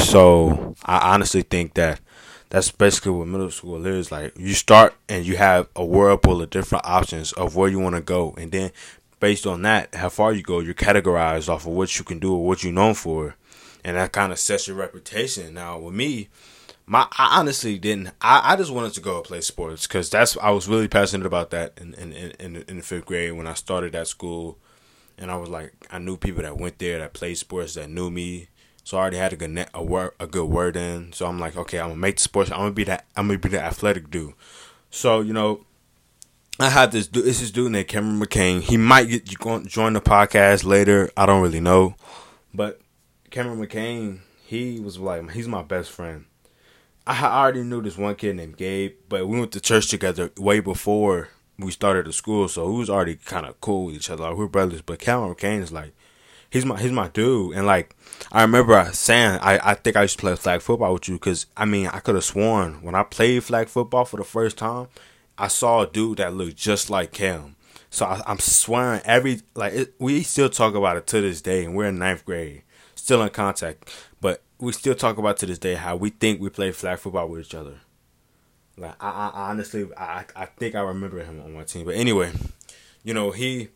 So 0.04 0.76
I 0.84 1.14
honestly 1.14 1.42
think 1.42 1.76
that 1.76 2.02
that's 2.50 2.72
basically 2.72 3.12
what 3.12 3.28
middle 3.28 3.52
school 3.52 3.86
is. 3.86 4.12
Like 4.12 4.38
you 4.38 4.54
start 4.54 4.96
and 5.08 5.26
you 5.26 5.38
have 5.38 5.68
a 5.76 5.86
whirlpool 5.86 6.42
of 6.42 6.50
different 6.50 6.86
options 6.86 7.32
of 7.34 7.56
where 7.56 7.70
you 7.70 7.80
want 7.80 7.96
to 7.96 8.02
go, 8.02 8.34
and 8.38 8.52
then 8.52 8.72
based 9.20 9.46
on 9.46 9.62
that, 9.64 9.94
how 9.96 10.10
far 10.10 10.34
you 10.34 10.42
go, 10.42 10.60
you're 10.60 10.74
categorized 10.74 11.50
off 11.50 11.66
of 11.66 11.74
what 11.74 11.98
you 11.98 12.06
can 12.06 12.20
do 12.20 12.34
or 12.34 12.46
what 12.46 12.64
you're 12.64 12.74
known 12.74 12.94
for 12.94 13.36
and 13.84 13.98
that 13.98 14.12
kind 14.12 14.32
of 14.32 14.40
sets 14.40 14.68
your 14.68 14.78
reputation. 14.78 15.54
Now 15.54 15.80
with 15.80 15.94
me, 15.94 16.30
my 16.86 17.08
I 17.18 17.40
honestly 17.40 17.78
didn't. 17.78 18.12
I, 18.22 18.54
I 18.54 18.56
just 18.56 18.72
wanted 18.72 18.94
to 18.94 19.02
go 19.02 19.22
play 19.22 19.42
sports 19.42 19.88
because 19.88 20.10
that's 20.10 20.38
I 20.38 20.52
was 20.52 20.68
really 20.68 20.88
passionate 20.88 21.26
about 21.26 21.52
that 21.52 21.74
in 21.80 21.94
in, 21.96 22.12
in 22.14 22.56
in 22.68 22.78
the 22.78 22.84
fifth 22.84 23.06
grade 23.06 23.34
when 23.34 23.48
I 23.48 23.54
started 23.54 23.94
that 23.94 24.08
school, 24.08 24.58
and 25.18 25.32
I 25.32 25.36
was 25.38 25.50
like 25.50 25.74
I 25.92 26.00
knew 26.00 26.18
people 26.18 26.44
that 26.44 26.58
went 26.58 26.80
there 26.80 27.00
that 27.00 27.14
played 27.14 27.38
sports 27.38 27.76
that 27.76 27.90
knew 27.90 28.10
me. 28.10 28.50
So 28.90 28.98
I 28.98 29.02
already 29.02 29.18
had 29.18 29.34
a 29.34 29.36
good 29.36 29.52
net, 29.52 29.70
a 29.76 29.84
word 29.84 30.14
a 30.20 30.26
good 30.26 30.48
word 30.50 30.76
in. 30.76 31.14
So 31.14 31.28
I'm 31.28 31.40
like, 31.40 31.56
okay, 31.56 31.80
I'm 31.80 31.90
gonna 31.90 32.00
make 32.00 32.16
the 32.16 32.24
sports. 32.24 32.50
I'm 32.50 32.58
gonna 32.58 32.72
be 32.72 32.86
that. 32.86 33.06
I'm 33.16 33.28
gonna 33.28 33.38
be 33.38 33.50
the 33.50 33.62
athletic 33.62 34.10
dude. 34.10 34.34
So 34.90 35.22
you 35.22 35.32
know, 35.32 35.64
I 36.60 36.70
had 36.70 36.92
this. 36.92 37.06
This 37.06 37.40
is 37.40 37.52
dude 37.52 37.72
named 37.72 37.88
Cameron 37.88 38.20
McCain. 38.20 38.62
He 38.62 38.78
might 38.78 39.08
get 39.08 39.30
you 39.30 39.38
going 39.38 39.68
join 39.68 39.94
the 39.94 40.02
podcast 40.02 40.66
later. 40.66 41.12
I 41.16 41.28
don't 41.28 41.44
really 41.44 41.60
know, 41.60 41.98
but 42.52 42.82
Cameron 43.30 43.64
McCain, 43.64 44.22
he 44.44 44.80
was 44.80 44.98
like 44.98 45.30
he's 45.34 45.48
my 45.48 45.62
best 45.62 45.92
friend. 45.92 46.26
I 47.06 47.26
already 47.26 47.62
knew 47.62 47.84
this 47.84 47.96
one 47.96 48.16
kid 48.16 48.38
named 48.38 48.58
Gabe, 48.58 48.96
but 49.08 49.28
we 49.28 49.40
went 49.40 49.52
to 49.52 49.62
church 49.62 49.88
together 49.90 50.32
way 50.36 50.62
before 50.62 51.30
we 51.60 51.70
started 51.70 52.08
the 52.08 52.14
school, 52.14 52.48
so 52.48 52.72
we 52.72 52.80
was 52.80 52.90
already 52.90 53.18
kind 53.18 53.46
of 53.46 53.62
cool 53.62 53.86
with 53.86 53.96
each 53.96 54.10
other. 54.10 54.24
Like, 54.24 54.36
we're 54.36 54.48
brothers, 54.48 54.82
but 54.82 54.98
Cameron 54.98 55.36
McCain 55.36 55.62
is 55.62 55.72
like 55.72 55.94
he's 56.50 56.66
my 56.66 56.80
he's 56.80 56.92
my 56.92 57.08
dude, 57.10 57.56
and 57.56 57.66
like 57.66 57.96
I 58.32 58.42
remember 58.42 58.90
saying 58.94 59.40
I 59.42 59.72
I 59.72 59.74
think 59.76 59.96
I 59.96 60.04
used 60.04 60.18
to 60.18 60.22
play 60.22 60.36
flag 60.36 60.62
football 60.62 60.94
with 60.94 61.08
you 61.08 61.16
because 61.16 61.46
I 61.56 61.66
mean 61.66 61.88
I 61.88 62.00
could 62.00 62.16
have 62.16 62.24
sworn 62.24 62.82
when 62.82 62.96
I 62.96 63.04
played 63.04 63.44
flag 63.44 63.68
football 63.68 64.06
for 64.06 64.18
the 64.18 64.24
first 64.24 64.58
time, 64.58 64.88
I 65.38 65.48
saw 65.48 65.82
a 65.82 65.88
dude 65.88 66.18
that 66.18 66.34
looked 66.34 66.58
just 66.58 66.90
like 66.90 67.16
him. 67.16 67.56
So 67.92 68.06
I, 68.06 68.22
am 68.28 68.40
swearing 68.40 69.02
every 69.06 69.42
like 69.56 69.74
it, 69.74 69.94
we 70.00 70.24
still 70.24 70.50
talk 70.50 70.76
about 70.76 70.98
it 70.98 71.08
to 71.08 71.22
this 71.22 71.42
day, 71.42 71.66
and 71.66 71.76
we're 71.76 71.88
in 71.88 71.98
ninth 71.98 72.26
grade 72.26 72.64
still 73.10 73.24
in 73.24 73.30
contact, 73.30 73.92
but 74.22 74.44
we 74.60 74.72
still 74.72 74.94
talk 74.94 75.18
about 75.18 75.38
to 75.38 75.48
this 75.48 75.58
day 75.58 75.74
how 75.74 75.96
we 75.96 76.12
think 76.12 76.40
we 76.40 76.50
play 76.50 76.72
flag 76.72 77.00
football 77.00 77.28
with 77.28 77.42
each 77.42 77.56
other. 77.56 77.80
Like 78.78 78.96
I, 79.00 79.32
I 79.34 79.50
honestly, 79.50 79.90
I, 79.98 80.26
I 80.36 80.46
think 80.46 80.76
I 80.76 80.82
remember 80.82 81.24
him 81.24 81.42
on 81.42 81.54
my 81.54 81.64
team. 81.64 81.86
But 81.86 81.96
anyway, 81.96 82.32
you 83.04 83.14
know 83.14 83.32
he, 83.32 83.70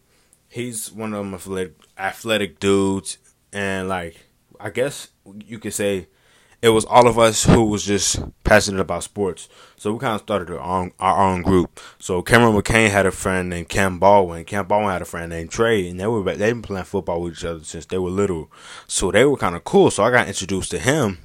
he's 0.53 0.91
one 0.91 1.13
of 1.13 1.25
them 1.25 1.33
athletic, 1.33 1.74
athletic 1.98 2.60
dudes, 2.60 3.17
and 3.51 3.89
like 3.89 4.25
I 4.60 4.69
guess 4.69 5.10
you 5.45 5.60
could 5.60 5.74
say 5.74 6.07
it 6.62 6.69
was 6.69 6.86
all 6.86 7.07
of 7.07 7.19
us 7.19 7.43
who 7.43 7.65
was 7.65 7.83
just 7.83 8.22
passionate 8.45 8.79
about 8.79 9.03
sports. 9.03 9.50
So 9.75 9.91
we 9.91 10.00
kind 10.00 10.15
of 10.15 10.22
started 10.22 10.50
our 10.50 10.62
own, 10.62 10.91
our 10.98 11.27
own 11.27 11.41
group. 11.41 11.79
So 12.00 12.22
Cameron 12.22 12.53
McCain 12.53 12.89
had 12.89 13.05
a 13.05 13.12
friend 13.12 13.50
named 13.50 13.67
Cam 13.67 14.00
Baldwin. 14.00 14.45
Cam 14.45 14.65
Baldwin 14.65 14.93
had 14.93 15.01
a 15.01 15.05
friend 15.05 15.29
named 15.29 15.50
Trey, 15.50 15.89
and 15.89 16.00
they 16.00 16.07
were 16.07 16.24
they've 16.24 16.38
been 16.38 16.62
playing 16.62 16.86
football 16.86 17.22
with 17.22 17.33
each 17.33 17.43
other 17.43 17.63
since 17.63 17.86
they 17.88 17.98
were 17.98 18.10
little. 18.10 18.50
So 18.88 19.12
they 19.12 19.25
were 19.25 19.38
kind 19.38 19.55
of 19.55 19.63
cool. 19.63 19.91
So 19.91 20.03
I 20.03 20.12
got 20.12 20.27
introduced 20.27 20.72
to 20.72 20.79
him. 20.79 21.17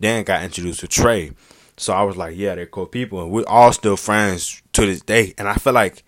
Then 0.00 0.24
got 0.24 0.42
introduced 0.42 0.80
to 0.80 0.88
Trey. 0.88 1.30
So 1.76 1.92
I 1.92 2.02
was 2.02 2.16
like, 2.16 2.36
yeah, 2.36 2.56
they're 2.56 2.66
cool 2.66 2.86
people, 2.86 3.22
and 3.22 3.30
we're 3.30 3.44
all 3.46 3.72
still 3.72 3.96
friends 3.96 4.62
to 4.72 4.84
this 4.84 5.02
day. 5.02 5.34
And 5.38 5.48
I 5.48 5.54
feel 5.54 5.72
like 5.72 6.02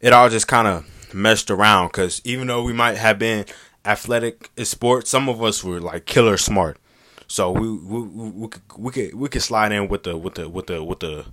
it 0.00 0.12
all 0.12 0.28
just 0.28 0.46
kind 0.46 0.68
of 0.68 0.86
messed 1.14 1.50
around 1.50 1.88
because 1.88 2.20
even 2.24 2.46
though 2.46 2.62
we 2.62 2.72
might 2.72 2.96
have 2.96 3.18
been 3.18 3.46
athletic 3.84 4.50
in 4.56 4.64
sports, 4.64 5.10
some 5.10 5.28
of 5.28 5.42
us 5.42 5.64
were 5.64 5.80
like 5.80 6.06
killer 6.06 6.36
smart. 6.36 6.78
So 7.26 7.52
we 7.52 7.70
we 7.70 8.00
we 8.00 8.48
could 8.48 8.62
we 8.76 8.92
could 8.92 9.14
we 9.14 9.28
could 9.28 9.42
slide 9.42 9.72
in 9.72 9.88
with 9.88 10.02
the 10.02 10.16
with 10.16 10.34
the 10.34 10.48
with 10.48 10.66
the 10.66 10.82
with 10.82 11.00
the 11.00 11.26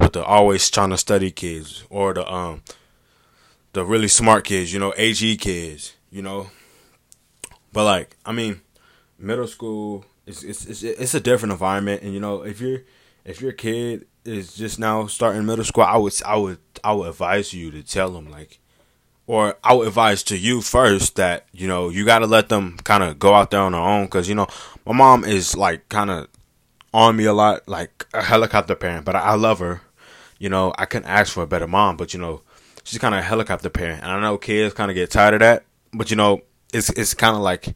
with 0.00 0.12
the 0.12 0.24
always 0.24 0.68
trying 0.68 0.90
to 0.90 0.98
study 0.98 1.30
kids 1.30 1.84
or 1.90 2.12
the 2.12 2.30
um 2.30 2.62
the 3.72 3.84
really 3.84 4.08
smart 4.08 4.44
kids, 4.44 4.72
you 4.72 4.80
know, 4.80 4.92
AG 4.96 5.36
kids, 5.36 5.94
you 6.10 6.22
know. 6.22 6.50
But 7.72 7.84
like, 7.84 8.16
I 8.24 8.32
mean, 8.32 8.62
middle 9.18 9.46
school 9.46 10.04
is 10.26 10.42
it's 10.42 10.64
it's 10.66 10.82
it's 10.82 11.14
a 11.14 11.20
different 11.20 11.52
environment, 11.52 12.02
and 12.02 12.12
you 12.12 12.20
know, 12.20 12.42
if 12.42 12.60
you're 12.60 12.82
if 13.24 13.40
your 13.40 13.52
kid 13.52 14.06
is 14.24 14.54
just 14.54 14.78
now 14.78 15.06
starting 15.06 15.44
middle 15.44 15.64
school, 15.64 15.84
I 15.84 15.96
would 15.96 16.14
I 16.24 16.36
would 16.36 16.58
I 16.82 16.92
would 16.92 17.08
advise 17.08 17.52
you 17.52 17.70
to 17.72 17.82
tell 17.82 18.10
them 18.10 18.30
like 18.30 18.58
or 19.26 19.56
I 19.64 19.72
would 19.72 19.88
advise 19.88 20.22
to 20.24 20.36
you 20.36 20.60
first 20.60 21.16
that 21.16 21.46
you 21.52 21.66
know 21.66 21.88
you 21.88 22.04
got 22.04 22.20
to 22.20 22.26
let 22.26 22.48
them 22.48 22.76
kind 22.84 23.02
of 23.02 23.18
go 23.18 23.34
out 23.34 23.50
there 23.50 23.60
on 23.60 23.72
their 23.72 23.80
own 23.80 24.06
because 24.06 24.28
you 24.28 24.34
know 24.34 24.46
my 24.84 24.92
mom 24.92 25.24
is 25.24 25.56
like 25.56 25.88
kind 25.88 26.10
of 26.10 26.28
on 26.94 27.16
me 27.16 27.24
a 27.24 27.32
lot, 27.32 27.68
like 27.68 28.06
a 28.14 28.22
helicopter 28.22 28.76
parent, 28.76 29.04
but 29.04 29.16
I, 29.16 29.20
I 29.20 29.34
love 29.34 29.58
her. 29.58 29.82
You 30.38 30.48
know, 30.48 30.72
I 30.78 30.86
couldn't 30.86 31.08
ask 31.08 31.32
for 31.32 31.42
a 31.42 31.46
better 31.46 31.66
mom, 31.66 31.96
but 31.96 32.14
you 32.14 32.20
know, 32.20 32.42
she's 32.84 33.00
kind 33.00 33.14
of 33.14 33.20
a 33.20 33.24
helicopter 33.24 33.68
parent, 33.68 34.02
and 34.02 34.10
I 34.10 34.20
know 34.20 34.38
kids 34.38 34.74
kind 34.74 34.90
of 34.90 34.94
get 34.94 35.10
tired 35.10 35.34
of 35.34 35.40
that, 35.40 35.64
but 35.92 36.10
you 36.10 36.16
know, 36.16 36.42
it's 36.72 36.90
it's 36.90 37.12
kind 37.12 37.36
of 37.36 37.42
like 37.42 37.74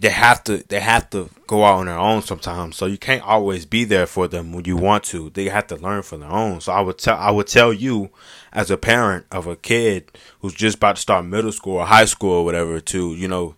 they 0.00 0.10
have 0.10 0.44
to 0.44 0.58
they 0.68 0.78
have 0.78 1.10
to 1.10 1.28
go 1.48 1.64
out 1.64 1.78
on 1.80 1.86
their 1.86 1.98
own 1.98 2.22
sometimes. 2.22 2.76
So 2.76 2.86
you 2.86 2.98
can't 2.98 3.22
always 3.22 3.66
be 3.66 3.84
there 3.84 4.06
for 4.06 4.28
them 4.28 4.52
when 4.52 4.64
you 4.64 4.76
want 4.76 5.04
to. 5.04 5.30
They 5.30 5.46
have 5.46 5.66
to 5.68 5.76
learn 5.76 6.02
for 6.02 6.16
their 6.16 6.30
own. 6.30 6.60
So 6.60 6.72
I 6.72 6.80
would 6.80 6.98
tell 6.98 7.16
I 7.16 7.30
would 7.30 7.48
tell 7.48 7.72
you 7.72 8.10
as 8.52 8.70
a 8.70 8.76
parent 8.76 9.26
of 9.30 9.46
a 9.46 9.56
kid 9.56 10.10
who's 10.40 10.54
just 10.54 10.76
about 10.76 10.96
to 10.96 11.02
start 11.02 11.24
middle 11.24 11.52
school 11.52 11.76
or 11.76 11.86
high 11.86 12.04
school 12.04 12.32
or 12.32 12.44
whatever 12.44 12.80
to, 12.80 13.14
you 13.14 13.28
know, 13.28 13.54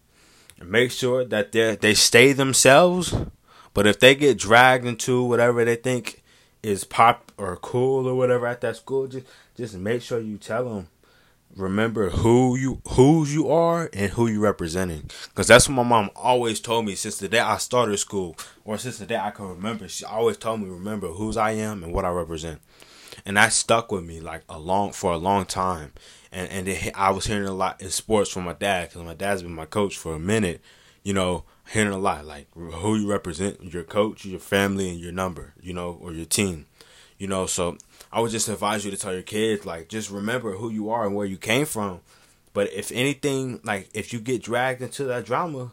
make 0.63 0.91
sure 0.91 1.25
that 1.25 1.53
they 1.53 1.77
they 1.77 1.95
stay 1.95 2.33
themselves. 2.33 3.15
But 3.75 3.87
if 3.87 4.01
they 4.01 4.15
get 4.15 4.39
dragged 4.39 4.87
into 4.87 5.23
whatever 5.25 5.65
they 5.65 5.77
think 5.77 6.23
is 6.63 6.85
pop 6.85 7.33
or 7.39 7.57
cool 7.57 8.07
or 8.07 8.15
whatever 8.15 8.47
at 8.47 8.61
that 8.61 8.77
school, 8.77 9.07
just 9.07 9.27
just 9.57 9.75
make 9.75 10.03
sure 10.03 10.21
you 10.21 10.39
tell 10.39 10.65
them 10.65 10.89
remember 11.57 12.11
who 12.11 12.57
you 12.57 12.81
who 12.89 13.27
you 13.27 13.51
are 13.51 13.91
and 13.93 14.13
who 14.13 14.27
you 14.27 14.41
representing. 14.41 15.11
Because 15.29 15.47
that's 15.47 15.69
what 15.69 15.75
my 15.75 15.83
mom 15.83 16.11
always 16.17 16.61
told 16.61 16.87
me 16.87 16.95
since 16.95 17.19
the 17.19 17.29
day 17.29 17.41
i 17.41 17.57
started 17.59 17.97
school 17.99 18.37
or 18.65 18.79
since 18.79 18.99
the 18.99 19.07
day 19.07 19.17
i 19.17 19.31
can 19.31 19.49
remember. 19.49 19.89
She 19.89 20.05
always 20.05 20.37
told 20.37 20.61
me 20.61 20.69
remember 20.69 21.09
whose 21.09 21.37
i 21.37 21.53
am 21.53 21.83
and 21.83 21.93
what 21.93 22.05
i 22.05 22.11
represent 22.11 22.61
and 23.25 23.37
that 23.37 23.53
stuck 23.53 23.93
with 23.93 24.05
me 24.05 24.21
like 24.21 24.43
a 24.49 24.59
long 24.59 24.93
for 24.93 25.13
a 25.13 25.19
long 25.19 25.45
time 25.45 25.93
and 26.31 26.49
and 26.51 26.69
it, 26.69 26.93
i 26.95 27.11
was 27.11 27.27
hearing 27.27 27.47
a 27.47 27.53
lot 27.53 27.81
in 27.81 27.91
sports 27.91 28.31
from 28.31 28.45
my 28.45 28.53
dad 28.53 28.89
because 28.89 29.03
my 29.03 29.15
dad's 29.15 29.43
been 29.43 29.55
my 29.55 29.67
coach 29.67 29.97
for 29.97 30.15
a 30.15 30.19
minute 30.19 30.61
you 31.03 31.13
know 31.13 31.45
hearing 31.73 31.93
a 31.93 31.99
lot 31.99 32.25
like 32.25 32.47
who 32.55 32.97
you 32.97 33.09
represent 33.09 33.63
your 33.73 33.85
coach 33.85 34.25
your 34.25 34.41
family 34.41 34.89
and 34.89 35.01
your 35.01 35.13
number 35.13 35.53
you 35.61 35.73
know 35.73 35.99
or 36.01 36.13
your 36.13 36.27
team 36.27 36.67
you 37.19 37.27
know 37.27 37.47
so 37.47 37.77
I 38.13 38.21
would 38.21 38.31
just 38.31 38.49
advise 38.49 38.85
you 38.85 38.91
to 38.91 38.97
tell 38.97 39.15
your 39.15 39.23
kids 39.23 39.65
like 39.65 39.89
just 39.89 40.11
remember 40.11 40.53
who 40.53 40.69
you 40.69 40.91
are 40.91 41.07
and 41.07 41.15
where 41.15 41.27
you 41.27 41.39
came 41.39 41.65
from. 41.65 42.01
But 42.53 42.71
if 42.75 42.93
anything, 42.93 43.61
like 43.65 43.89
if 43.95 44.13
you 44.13 44.21
get 44.21 44.43
dragged 44.43 44.83
into 44.83 45.05
that 45.05 45.25
drama, 45.25 45.73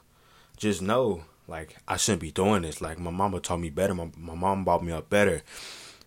just 0.56 0.82
know 0.82 1.26
like 1.50 1.76
I 1.86 1.98
shouldn't 1.98 2.22
be 2.22 2.32
doing 2.32 2.62
this. 2.62 2.80
Like 2.80 2.98
my 2.98 3.12
mama 3.12 3.42
taught 3.42 3.60
me 3.60 3.70
better. 3.70 3.94
My 3.94 4.10
my 4.18 4.36
mom 4.36 4.64
brought 4.64 4.84
me 4.84 4.94
up 4.94 5.10
better. 5.10 5.42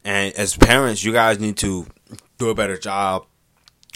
And 0.05 0.35
as 0.35 0.57
parents, 0.57 1.05
you 1.05 1.13
guys 1.13 1.39
need 1.39 1.57
to 1.59 1.87
do 2.39 2.51
a 2.51 2.55
better 2.55 2.77
job 2.77 3.27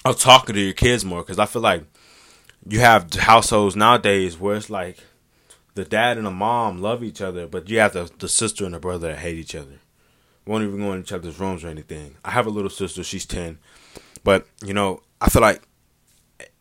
of 0.05 0.19
talking 0.21 0.55
to 0.55 0.61
your 0.61 0.73
kids 0.73 1.05
more 1.05 1.23
because 1.23 1.39
I 1.39 1.47
feel 1.47 1.63
like 1.63 1.85
you 2.69 2.81
have 2.81 3.13
households 3.15 3.77
nowadays 3.77 4.39
where 4.39 4.57
it's 4.57 4.71
like 4.71 4.99
the 5.75 5.85
dad 5.85 6.17
and 6.17 6.27
the 6.27 6.31
mom 6.31 6.81
love 6.81 7.03
each 7.03 7.21
other, 7.21 7.47
but 7.47 7.69
you 7.69 7.79
have 7.81 7.93
the, 7.93 8.11
the 8.19 8.29
sister 8.29 8.65
and 8.65 8.75
the 8.75 8.79
brother 8.79 9.09
that 9.09 9.19
hate 9.19 9.37
each 9.37 9.55
other 9.55 9.81
won't 10.47 10.63
even 10.63 10.79
go 10.79 10.93
in 10.93 11.01
each 11.01 11.13
other's 11.13 11.39
rooms 11.41 11.65
or 11.65 11.69
anything. 11.69 12.15
I 12.25 12.31
have 12.31 12.47
a 12.47 12.51
little 12.51 12.71
sister, 12.71 13.03
she's 13.03 13.27
ten, 13.27 13.59
but 14.23 14.47
you 14.65 14.73
know, 14.73 15.03
I 15.21 15.29
feel 15.29 15.43
like 15.43 15.61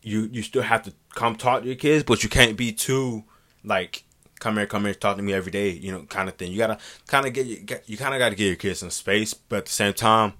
you 0.02 0.28
you 0.32 0.42
still 0.42 0.62
have 0.62 0.82
to 0.82 0.92
come 1.14 1.36
talk 1.36 1.62
to 1.62 1.66
your 1.66 1.76
kids, 1.76 2.04
but 2.04 2.22
you 2.22 2.28
can't 2.28 2.56
be 2.56 2.72
too 2.72 3.24
like 3.64 4.04
come 4.40 4.56
here, 4.56 4.66
come 4.66 4.84
here, 4.84 4.94
talk 4.94 5.16
to 5.16 5.22
me 5.22 5.32
every 5.32 5.52
day, 5.52 5.70
you 5.70 5.92
know, 5.92 6.02
kind 6.02 6.28
of 6.28 6.36
thing. 6.36 6.52
You 6.52 6.58
gotta 6.58 6.78
kind 7.06 7.26
of 7.26 7.32
get 7.32 7.46
you 7.88 7.96
kind 7.96 8.14
of 8.14 8.18
got 8.18 8.30
to 8.30 8.34
give 8.34 8.46
your 8.46 8.56
kids 8.56 8.80
some 8.80 8.90
space, 8.90 9.34
but 9.34 9.58
at 9.58 9.66
the 9.66 9.72
same 9.72 9.92
time, 9.92 10.34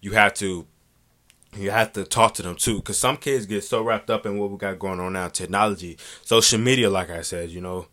you 0.00 0.12
have 0.12 0.34
to 0.34 0.66
you 1.54 1.70
have 1.70 1.92
to 1.92 2.04
talk 2.04 2.34
to 2.34 2.42
them 2.42 2.56
too, 2.56 2.76
because 2.76 2.98
some 2.98 3.16
kids 3.16 3.46
get 3.46 3.62
so 3.62 3.82
wrapped 3.82 4.10
up 4.10 4.24
in 4.24 4.38
what 4.38 4.50
we 4.50 4.56
got 4.56 4.78
going 4.78 5.00
on 5.00 5.12
now, 5.12 5.28
technology, 5.28 5.98
social 6.22 6.58
media. 6.58 6.88
Like 6.88 7.10
I 7.10 7.22
said, 7.22 7.50
you 7.50 7.60
know, 7.60 7.86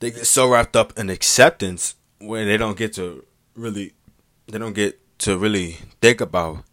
they 0.00 0.10
get 0.10 0.26
so 0.26 0.48
wrapped 0.48 0.76
up 0.76 0.98
in 0.98 1.08
acceptance 1.10 1.94
where 2.18 2.44
they 2.44 2.56
don't 2.56 2.76
get 2.76 2.92
to 2.94 3.24
really, 3.54 3.92
they 4.48 4.58
don't 4.58 4.74
get 4.74 4.98
to 5.20 5.38
really 5.38 5.78
think 6.00 6.20
about 6.20 6.64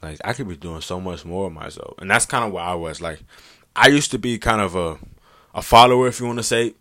like 0.00 0.18
I 0.24 0.32
could 0.32 0.48
be 0.48 0.56
doing 0.56 0.80
so 0.80 1.00
much 1.00 1.24
more 1.24 1.46
of 1.46 1.52
myself, 1.52 1.94
and 1.98 2.10
that's 2.10 2.26
kind 2.26 2.44
of 2.44 2.52
where 2.52 2.64
I 2.64 2.74
was. 2.74 3.00
Like 3.00 3.20
I 3.76 3.88
used 3.88 4.10
to 4.12 4.18
be 4.18 4.38
kind 4.38 4.60
of 4.60 4.74
a 4.74 4.98
a 5.54 5.62
follower, 5.62 6.08
if 6.08 6.18
you 6.18 6.26
want 6.26 6.38
to 6.38 6.42
say, 6.42 6.74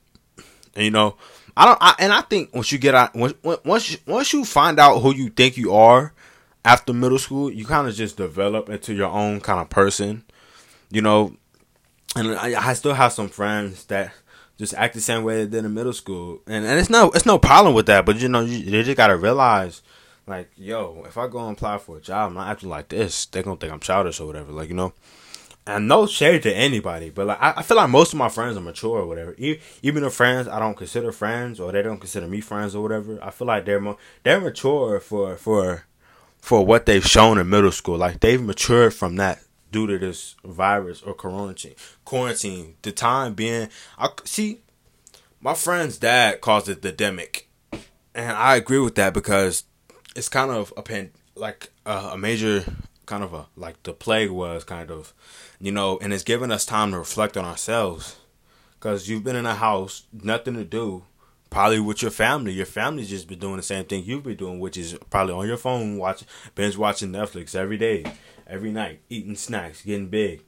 and 0.75 0.85
you 0.85 0.91
know, 0.91 1.15
I 1.55 1.65
don't. 1.65 1.77
I, 1.81 1.95
and 1.99 2.13
I 2.13 2.21
think 2.21 2.53
once 2.53 2.71
you 2.71 2.77
get 2.77 2.95
out, 2.95 3.15
once 3.15 3.33
once 3.43 3.91
you, 3.91 3.97
once 4.05 4.33
you 4.33 4.45
find 4.45 4.79
out 4.79 4.99
who 4.99 5.13
you 5.13 5.29
think 5.29 5.57
you 5.57 5.73
are 5.73 6.13
after 6.63 6.93
middle 6.93 7.19
school, 7.19 7.51
you 7.51 7.65
kind 7.65 7.87
of 7.87 7.95
just 7.95 8.17
develop 8.17 8.69
into 8.69 8.93
your 8.93 9.09
own 9.09 9.41
kind 9.41 9.59
of 9.59 9.69
person, 9.69 10.23
you 10.89 11.01
know. 11.01 11.35
And 12.15 12.35
I, 12.35 12.69
I 12.69 12.73
still 12.73 12.93
have 12.93 13.13
some 13.13 13.29
friends 13.29 13.85
that 13.85 14.13
just 14.57 14.73
act 14.73 14.93
the 14.93 15.01
same 15.01 15.23
way 15.23 15.37
they 15.37 15.49
did 15.49 15.65
in 15.65 15.73
middle 15.73 15.93
school, 15.93 16.41
and 16.47 16.65
and 16.65 16.79
it's 16.79 16.89
no 16.89 17.11
it's 17.11 17.25
no 17.25 17.37
problem 17.37 17.73
with 17.73 17.85
that. 17.87 18.05
But 18.05 18.17
you 18.19 18.29
know, 18.29 18.41
you, 18.41 18.57
you 18.57 18.83
just 18.83 18.97
gotta 18.97 19.17
realize 19.17 19.81
like, 20.27 20.51
yo, 20.55 21.03
if 21.07 21.17
I 21.17 21.27
go 21.27 21.39
and 21.47 21.57
apply 21.57 21.79
for 21.79 21.97
a 21.97 22.01
job, 22.01 22.29
I'm 22.29 22.35
not 22.35 22.49
acting 22.49 22.69
like 22.69 22.89
this. 22.89 23.25
They're 23.25 23.43
gonna 23.43 23.57
think 23.57 23.73
I'm 23.73 23.79
childish 23.79 24.19
or 24.19 24.27
whatever. 24.27 24.51
Like, 24.51 24.69
you 24.69 24.75
know. 24.75 24.93
And 25.67 25.87
no 25.87 26.07
shade 26.07 26.41
to 26.43 26.53
anybody, 26.53 27.11
but 27.11 27.27
like 27.27 27.37
I, 27.39 27.53
I 27.57 27.61
feel 27.61 27.77
like 27.77 27.89
most 27.89 28.13
of 28.13 28.19
my 28.19 28.29
friends 28.29 28.57
are 28.57 28.61
mature 28.61 28.99
or 28.99 29.05
whatever. 29.05 29.35
Even 29.37 30.03
the 30.03 30.09
friends 30.09 30.47
I 30.47 30.59
don't 30.59 30.75
consider 30.75 31.11
friends 31.11 31.59
or 31.59 31.71
they 31.71 31.83
don't 31.83 31.99
consider 31.99 32.27
me 32.27 32.41
friends 32.41 32.73
or 32.73 32.81
whatever, 32.81 33.19
I 33.23 33.29
feel 33.29 33.47
like 33.47 33.65
they're 33.65 33.79
more 33.79 33.97
they're 34.23 34.41
mature 34.41 34.99
for 34.99 35.37
for 35.37 35.85
for 36.39 36.65
what 36.65 36.87
they've 36.87 37.05
shown 37.05 37.37
in 37.37 37.47
middle 37.47 37.71
school. 37.71 37.97
Like 37.97 38.21
they've 38.21 38.41
matured 38.41 38.95
from 38.95 39.17
that 39.17 39.43
due 39.71 39.85
to 39.87 39.99
this 39.99 40.35
virus 40.43 41.03
or 41.03 41.13
quarantine. 41.13 41.75
Quarantine. 42.05 42.75
The 42.81 42.91
time 42.91 43.33
being, 43.35 43.69
I 43.97 44.09
see. 44.25 44.61
My 45.39 45.53
friend's 45.55 45.97
dad 45.97 46.41
calls 46.41 46.69
it 46.69 46.83
the 46.83 46.93
demic, 46.93 47.43
and 48.13 48.31
I 48.31 48.55
agree 48.55 48.77
with 48.77 48.93
that 48.95 49.13
because 49.13 49.63
it's 50.15 50.29
kind 50.29 50.51
of 50.51 50.71
a 50.77 50.83
pen 50.83 51.11
like 51.35 51.71
uh, 51.85 52.11
a 52.13 52.17
major 52.17 52.63
kind 53.11 53.23
of 53.25 53.33
a 53.33 53.45
like 53.57 53.83
the 53.83 53.91
plague 53.91 54.31
was 54.31 54.63
kind 54.63 54.89
of, 54.89 55.13
you 55.59 55.71
know, 55.71 55.99
and 56.01 56.13
it's 56.13 56.23
giving 56.23 56.49
us 56.49 56.65
time 56.65 56.91
to 56.91 56.97
reflect 56.97 57.35
on 57.35 57.43
ourselves, 57.43 58.15
because 58.75 59.09
you've 59.09 59.25
been 59.25 59.35
in 59.35 59.45
a 59.45 59.55
house, 59.55 60.03
nothing 60.13 60.53
to 60.53 60.63
do, 60.63 61.03
probably 61.49 61.81
with 61.81 62.01
your 62.01 62.09
family. 62.11 62.53
Your 62.53 62.65
family's 62.65 63.09
just 63.09 63.27
been 63.27 63.39
doing 63.39 63.57
the 63.57 63.63
same 63.63 63.83
thing 63.83 64.05
you've 64.05 64.23
been 64.23 64.37
doing, 64.37 64.61
which 64.61 64.77
is 64.77 64.97
probably 65.09 65.33
on 65.33 65.45
your 65.45 65.57
phone, 65.57 65.97
watching 65.97 66.27
binge 66.55 66.77
watching 66.77 67.11
Netflix 67.11 67.53
every 67.53 67.77
day, 67.77 68.05
every 68.47 68.71
night, 68.71 69.01
eating 69.09 69.35
snacks, 69.35 69.81
getting 69.81 70.07
big. 70.07 70.43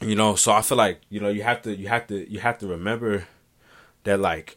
You 0.00 0.16
know, 0.16 0.34
so 0.36 0.52
I 0.52 0.62
feel 0.62 0.78
like 0.78 1.02
you 1.10 1.20
know 1.20 1.28
you 1.28 1.42
have 1.42 1.60
to 1.62 1.76
you 1.76 1.88
have 1.88 2.06
to 2.06 2.32
you 2.32 2.40
have 2.40 2.56
to 2.60 2.66
remember 2.66 3.26
that 4.04 4.18
like 4.18 4.56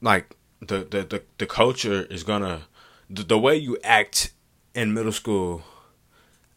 like 0.00 0.36
the 0.60 0.78
the 0.88 1.02
the, 1.02 1.22
the 1.38 1.46
culture 1.46 2.02
is 2.04 2.22
gonna 2.22 2.62
the, 3.10 3.24
the 3.24 3.38
way 3.38 3.56
you 3.56 3.76
act 3.82 4.30
in 4.72 4.94
middle 4.94 5.10
school 5.10 5.64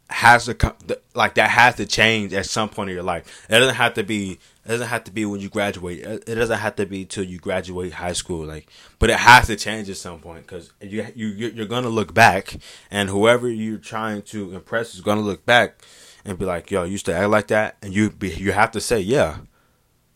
has 0.09 0.45
to 0.45 0.99
like 1.15 1.35
that 1.35 1.49
has 1.49 1.75
to 1.75 1.85
change 1.85 2.33
at 2.33 2.45
some 2.45 2.69
point 2.69 2.89
in 2.89 2.95
your 2.95 3.03
life. 3.03 3.45
It 3.49 3.57
doesn't 3.57 3.75
have 3.75 3.95
to 3.95 4.03
be. 4.03 4.39
It 4.65 4.69
doesn't 4.69 4.87
have 4.87 5.03
to 5.05 5.11
be 5.11 5.25
when 5.25 5.41
you 5.41 5.49
graduate. 5.49 5.99
It 5.99 6.35
doesn't 6.35 6.57
have 6.57 6.75
to 6.77 6.85
be 6.85 7.05
till 7.05 7.23
you 7.23 7.39
graduate 7.39 7.93
high 7.93 8.13
school. 8.13 8.45
Like, 8.45 8.67
but 8.99 9.09
it 9.09 9.17
has 9.17 9.47
to 9.47 9.55
change 9.55 9.89
at 9.89 9.97
some 9.97 10.19
point 10.19 10.45
because 10.45 10.71
you 10.81 11.05
you 11.15 11.27
you're 11.27 11.65
gonna 11.65 11.89
look 11.89 12.13
back, 12.13 12.57
and 12.91 13.09
whoever 13.09 13.49
you're 13.49 13.77
trying 13.77 14.21
to 14.23 14.53
impress 14.53 14.93
is 14.93 15.01
gonna 15.01 15.21
look 15.21 15.45
back 15.45 15.81
and 16.23 16.37
be 16.37 16.45
like, 16.45 16.69
"Yo, 16.69 16.83
you 16.83 16.93
used 16.93 17.05
to 17.07 17.13
act 17.15 17.29
like 17.29 17.47
that," 17.47 17.77
and 17.81 17.93
you 17.93 18.11
be 18.11 18.29
you 18.29 18.51
have 18.51 18.71
to 18.71 18.81
say, 18.81 18.99
"Yeah." 18.99 19.37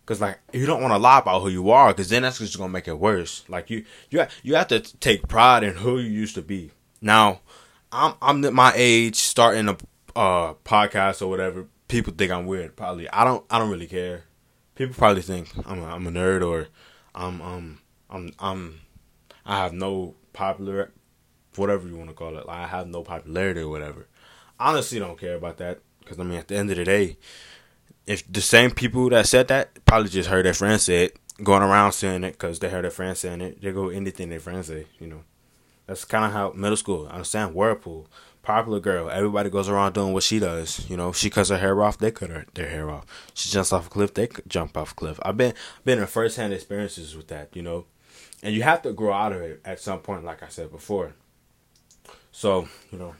Cause 0.05 0.19
like 0.19 0.39
you 0.51 0.65
don't 0.65 0.81
want 0.81 0.91
to 0.91 0.97
lie 0.97 1.19
about 1.19 1.43
who 1.43 1.49
you 1.49 1.69
are, 1.69 1.93
cause 1.93 2.09
then 2.09 2.23
that's 2.23 2.39
just 2.39 2.57
gonna 2.57 2.73
make 2.73 2.87
it 2.87 2.97
worse. 2.97 3.43
Like 3.47 3.69
you, 3.69 3.85
you, 4.09 4.25
you 4.41 4.55
have 4.55 4.67
to 4.69 4.79
take 4.79 5.27
pride 5.27 5.63
in 5.63 5.75
who 5.75 5.99
you 5.99 6.09
used 6.09 6.33
to 6.33 6.41
be. 6.41 6.71
Now, 6.99 7.41
I'm 7.91 8.13
I'm 8.21 8.53
my 8.53 8.73
age 8.75 9.15
starting 9.15 9.67
a 9.67 9.77
uh, 10.15 10.53
podcast 10.65 11.21
or 11.21 11.27
whatever. 11.27 11.67
People 11.87 12.13
think 12.13 12.31
I'm 12.31 12.45
weird. 12.45 12.75
Probably 12.75 13.09
I 13.09 13.23
don't 13.23 13.45
I 13.49 13.59
don't 13.59 13.69
really 13.69 13.87
care. 13.87 14.23
People 14.75 14.95
probably 14.95 15.21
think 15.21 15.49
I'm 15.65 15.79
a, 15.79 15.85
I'm 15.85 16.07
a 16.07 16.11
nerd 16.11 16.45
or 16.45 16.67
I'm 17.15 17.41
um 17.41 17.79
I'm 18.09 18.33
I'm 18.39 18.81
I 19.45 19.57
have 19.57 19.73
no 19.73 20.15
popular 20.33 20.91
whatever 21.55 21.87
you 21.87 21.95
want 21.95 22.09
to 22.09 22.15
call 22.15 22.37
it. 22.37 22.45
Like 22.45 22.57
I 22.57 22.67
have 22.67 22.87
no 22.87 23.03
popularity 23.03 23.61
or 23.61 23.69
whatever. 23.69 24.07
Honestly, 24.59 24.99
don't 24.99 25.19
care 25.19 25.35
about 25.35 25.57
that 25.57 25.79
because 25.99 26.19
I 26.19 26.23
mean 26.23 26.39
at 26.39 26.47
the 26.47 26.57
end 26.57 26.69
of 26.71 26.77
the 26.77 26.85
day 26.85 27.17
if 28.09 28.29
the 28.31 28.41
same 28.41 28.71
people 28.71 29.07
that 29.09 29.27
said 29.27 29.47
that 29.49 29.85
probably 29.85 30.09
just 30.09 30.29
heard 30.29 30.43
their 30.43 30.53
friends 30.55 30.83
say 30.83 31.05
it, 31.05 31.19
going 31.43 31.61
around 31.61 31.91
saying 31.91 32.23
it 32.23 32.31
because 32.31 32.57
they 32.57 32.67
heard 32.67 32.83
their 32.83 32.91
friends 32.91 33.19
saying 33.19 33.39
it, 33.39 33.61
they 33.61 33.71
go 33.71 33.89
anything 33.89 34.29
their 34.29 34.39
friends 34.39 34.65
say. 34.65 34.87
You 34.99 35.07
know, 35.07 35.23
that's 35.89 36.05
kind 36.05 36.23
of 36.23 36.31
how 36.31 36.51
middle 36.51 36.77
school. 36.77 37.07
I 37.09 37.13
understand 37.13 37.55
Whirlpool, 37.55 38.07
popular 38.43 38.79
girl. 38.79 39.09
Everybody 39.09 39.49
goes 39.49 39.67
around 39.67 39.93
doing 39.93 40.13
what 40.13 40.21
she 40.21 40.37
does. 40.37 40.87
You 40.87 40.95
know, 40.95 41.11
she 41.11 41.31
cuts 41.31 41.49
her 41.49 41.57
hair 41.57 41.81
off, 41.81 41.97
they 41.97 42.11
cut 42.11 42.29
her 42.29 42.45
their 42.53 42.69
hair 42.69 42.91
off. 42.91 43.07
She 43.33 43.49
jumps 43.49 43.73
off 43.73 43.87
a 43.87 43.89
cliff, 43.89 44.13
they 44.13 44.29
jump 44.47 44.77
off 44.77 44.91
a 44.91 44.95
cliff. 44.95 45.19
I've 45.23 45.35
been 45.35 45.55
been 45.83 45.97
in 45.97 46.05
first 46.05 46.37
hand 46.37 46.53
experiences 46.53 47.17
with 47.17 47.27
that. 47.29 47.55
You 47.55 47.63
know, 47.63 47.85
and 48.43 48.53
you 48.53 48.61
have 48.61 48.83
to 48.83 48.93
grow 48.93 49.13
out 49.13 49.33
of 49.33 49.41
it 49.41 49.61
at 49.65 49.79
some 49.79 49.99
point, 49.99 50.23
like 50.23 50.43
I 50.43 50.49
said 50.49 50.69
before. 50.69 51.15
So 52.31 52.69
you 52.91 52.99
know, 52.99 53.15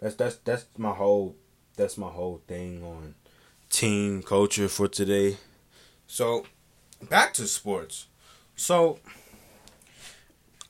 that's 0.00 0.14
that's 0.14 0.36
that's 0.36 0.64
my 0.78 0.92
whole 0.92 1.36
that's 1.76 1.98
my 1.98 2.08
whole 2.08 2.40
thing 2.48 2.82
on 2.82 3.14
team 3.68 4.22
culture 4.22 4.68
for 4.68 4.88
today. 4.88 5.36
So, 6.06 6.46
back 7.10 7.34
to 7.34 7.46
sports. 7.46 8.06
So, 8.56 9.00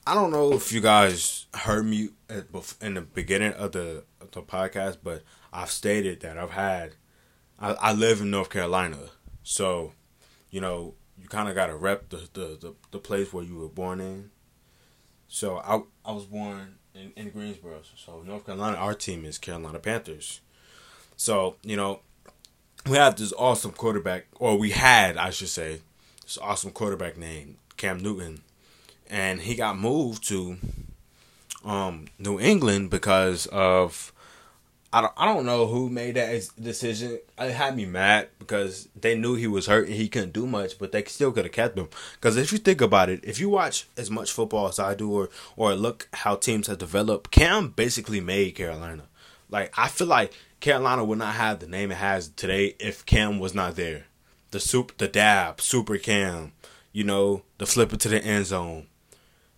I 0.07 0.13
don't 0.13 0.29
know 0.29 0.53
if 0.53 0.71
you 0.71 0.81
guys 0.81 1.47
heard 1.53 1.83
me 1.83 2.09
in 2.29 2.93
the 2.93 3.01
beginning 3.01 3.53
of 3.53 3.71
the, 3.71 4.03
of 4.21 4.29
the 4.31 4.43
podcast, 4.43 4.97
but 5.03 5.23
I've 5.51 5.71
stated 5.71 6.19
that 6.19 6.37
I've 6.37 6.51
had, 6.51 6.95
I, 7.59 7.71
I 7.73 7.93
live 7.93 8.21
in 8.21 8.29
North 8.29 8.51
Carolina. 8.51 8.99
So, 9.41 9.93
you 10.51 10.61
know, 10.61 10.93
you 11.19 11.27
kind 11.27 11.49
of 11.49 11.55
got 11.55 11.67
to 11.67 11.75
rep 11.75 12.09
the, 12.09 12.17
the, 12.33 12.57
the, 12.61 12.75
the, 12.91 12.99
place 12.99 13.33
where 13.33 13.43
you 13.43 13.55
were 13.55 13.67
born 13.67 13.99
in. 13.99 14.29
So, 15.27 15.57
I, 15.57 15.81
I 16.07 16.11
was 16.11 16.25
born 16.25 16.75
in, 16.93 17.11
in 17.15 17.31
Greensboro. 17.31 17.81
So, 17.95 18.21
North 18.21 18.45
Carolina, 18.45 18.77
our 18.77 18.93
team 18.93 19.25
is 19.25 19.39
Carolina 19.39 19.79
Panthers. 19.79 20.41
So, 21.17 21.55
you 21.63 21.77
know, 21.77 22.01
we 22.87 22.97
have 22.97 23.15
this 23.15 23.33
awesome 23.33 23.71
quarterback, 23.71 24.27
or 24.39 24.55
we 24.55 24.69
had, 24.69 25.17
I 25.17 25.31
should 25.31 25.49
say, 25.49 25.81
this 26.21 26.37
awesome 26.39 26.71
quarterback 26.71 27.17
named 27.17 27.55
Cam 27.77 27.97
Newton, 27.97 28.43
and 29.09 29.41
he 29.41 29.55
got 29.55 29.77
moved 29.77 30.27
to 30.29 30.57
um, 31.63 32.05
New 32.19 32.39
England 32.39 32.89
because 32.89 33.47
of 33.47 34.11
I 34.95 35.01
don't 35.01 35.13
I 35.17 35.25
don't 35.25 35.45
know 35.45 35.67
who 35.67 35.89
made 35.89 36.15
that 36.15 36.47
decision. 36.57 37.19
It 37.37 37.51
had 37.51 37.75
me 37.75 37.85
mad 37.85 38.29
because 38.39 38.87
they 38.95 39.17
knew 39.17 39.35
he 39.35 39.45
was 39.45 39.65
hurt 39.67 39.87
and 39.87 39.95
he 39.95 40.07
couldn't 40.07 40.31
do 40.31 40.47
much, 40.47 40.79
but 40.79 40.93
they 40.93 41.03
still 41.03 41.33
could 41.33 41.43
have 41.43 41.51
kept 41.51 41.77
him. 41.77 41.89
Because 42.13 42.37
if 42.37 42.53
you 42.53 42.59
think 42.59 42.79
about 42.79 43.09
it, 43.09 43.19
if 43.23 43.37
you 43.37 43.49
watch 43.49 43.87
as 43.97 44.09
much 44.09 44.31
football 44.31 44.69
as 44.69 44.79
I 44.79 44.95
do, 44.95 45.11
or 45.11 45.29
or 45.57 45.75
look 45.75 46.07
how 46.13 46.35
teams 46.35 46.67
have 46.67 46.77
developed, 46.77 47.31
Cam 47.31 47.69
basically 47.69 48.21
made 48.21 48.55
Carolina. 48.55 49.03
Like 49.49 49.73
I 49.77 49.89
feel 49.89 50.07
like 50.07 50.33
Carolina 50.61 51.03
would 51.03 51.17
not 51.17 51.35
have 51.35 51.59
the 51.59 51.67
name 51.67 51.91
it 51.91 51.95
has 51.95 52.29
today 52.29 52.75
if 52.79 53.05
Cam 53.05 53.37
was 53.37 53.53
not 53.53 53.75
there. 53.75 54.05
The 54.51 54.61
soup, 54.61 54.97
the 54.97 55.09
dab, 55.09 55.59
super 55.59 55.97
Cam, 55.97 56.53
you 56.93 57.03
know, 57.03 57.43
the 57.57 57.65
flip 57.65 57.89
to 57.89 58.07
the 58.07 58.23
end 58.23 58.45
zone, 58.45 58.87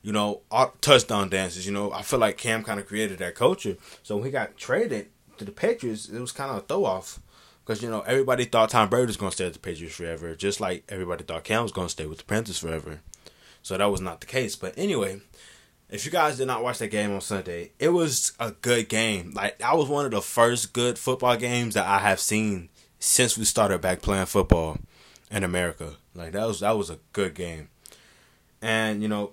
you 0.08 0.14
know, 0.14 0.40
touchdown 0.80 1.28
dances. 1.28 1.66
You 1.66 1.74
know, 1.74 1.92
I 1.92 2.02
feel 2.02 2.18
like 2.18 2.38
Cam 2.38 2.64
kind 2.64 2.80
of 2.80 2.86
created 2.86 3.20
that 3.20 3.36
culture. 3.36 3.76
So 4.04 4.16
when 4.16 4.24
he 4.24 4.32
got 4.32 4.56
traded 4.56 5.10
to 5.38 5.44
the 5.44 5.52
Patriots, 5.52 6.08
it 6.08 6.18
was 6.18 6.32
kind 6.32 6.50
of 6.50 6.56
a 6.56 6.62
throw 6.62 6.86
off. 6.86 7.20
Because, 7.60 7.84
you 7.84 7.90
know, 7.90 8.00
everybody 8.08 8.46
thought 8.46 8.70
Tom 8.70 8.88
Brady 8.88 9.08
was 9.08 9.18
going 9.18 9.32
to 9.32 9.36
stay 9.36 9.48
at 9.48 9.52
the 9.52 9.60
Patriots 9.60 9.98
forever, 9.98 10.34
just 10.34 10.62
like 10.62 10.86
everybody 10.88 11.26
thought 11.26 11.44
Cam 11.44 11.64
was 11.64 11.74
going 11.74 11.88
to 11.88 11.92
stay 11.92 12.06
with 12.06 12.20
the 12.20 12.24
Panthers 12.24 12.58
forever. 12.58 13.02
So 13.62 13.78
that 13.78 13.92
was 13.92 14.00
not 14.00 14.22
the 14.22 14.28
case. 14.28 14.56
But 14.56 14.78
anyway, 14.78 15.20
if 15.90 16.06
you 16.06 16.12
guys 16.14 16.38
did 16.38 16.48
not 16.48 16.64
watch 16.64 16.78
that 16.78 16.88
game 16.88 17.12
on 17.12 17.20
Sunday, 17.20 17.72
it 17.78 17.90
was 17.90 18.32
a 18.40 18.52
good 18.52 18.88
game. 18.88 19.34
Like 19.36 19.58
that 19.58 19.76
was 19.76 19.90
one 19.90 20.06
of 20.06 20.12
the 20.12 20.22
first 20.22 20.72
good 20.72 20.98
football 20.98 21.36
games 21.36 21.74
that 21.74 21.86
I 21.86 22.00
have 22.00 22.22
seen 22.22 22.70
since 22.98 23.38
we 23.38 23.44
started 23.44 23.82
back 23.82 24.02
playing 24.02 24.28
football 24.28 24.78
in 25.30 25.44
America. 25.44 25.96
Like 26.16 26.32
that 26.32 26.48
was 26.48 26.62
that 26.62 26.78
was 26.78 26.90
a 26.90 27.00
good 27.12 27.34
game. 27.34 27.68
And 28.62 29.02
you 29.02 29.10
know, 29.10 29.32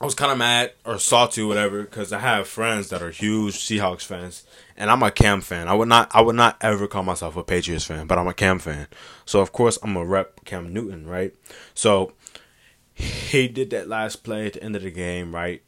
I 0.00 0.06
was 0.06 0.14
kind 0.14 0.32
of 0.32 0.38
mad 0.38 0.72
or 0.86 0.98
salty, 0.98 1.42
whatever, 1.42 1.82
because 1.82 2.10
I 2.10 2.20
have 2.20 2.48
friends 2.48 2.88
that 2.88 3.02
are 3.02 3.10
huge 3.10 3.56
Seahawks 3.56 4.04
fans, 4.04 4.44
and 4.74 4.90
I'm 4.90 5.02
a 5.02 5.10
Cam 5.10 5.42
fan. 5.42 5.68
I 5.68 5.74
would 5.74 5.88
not, 5.88 6.10
I 6.14 6.22
would 6.22 6.36
not 6.36 6.56
ever 6.62 6.86
call 6.86 7.02
myself 7.02 7.36
a 7.36 7.44
Patriots 7.44 7.84
fan, 7.84 8.06
but 8.06 8.18
I'm 8.18 8.26
a 8.26 8.32
Cam 8.32 8.58
fan. 8.58 8.86
So 9.26 9.40
of 9.40 9.52
course 9.52 9.78
I'm 9.82 9.96
a 9.96 10.04
rep 10.04 10.44
Cam 10.46 10.72
Newton, 10.72 11.06
right? 11.06 11.34
So 11.74 12.14
he 12.94 13.46
did 13.46 13.68
that 13.70 13.88
last 13.88 14.24
play 14.24 14.46
at 14.46 14.54
the 14.54 14.62
end 14.62 14.74
of 14.74 14.82
the 14.82 14.90
game, 14.90 15.34
right? 15.34 15.62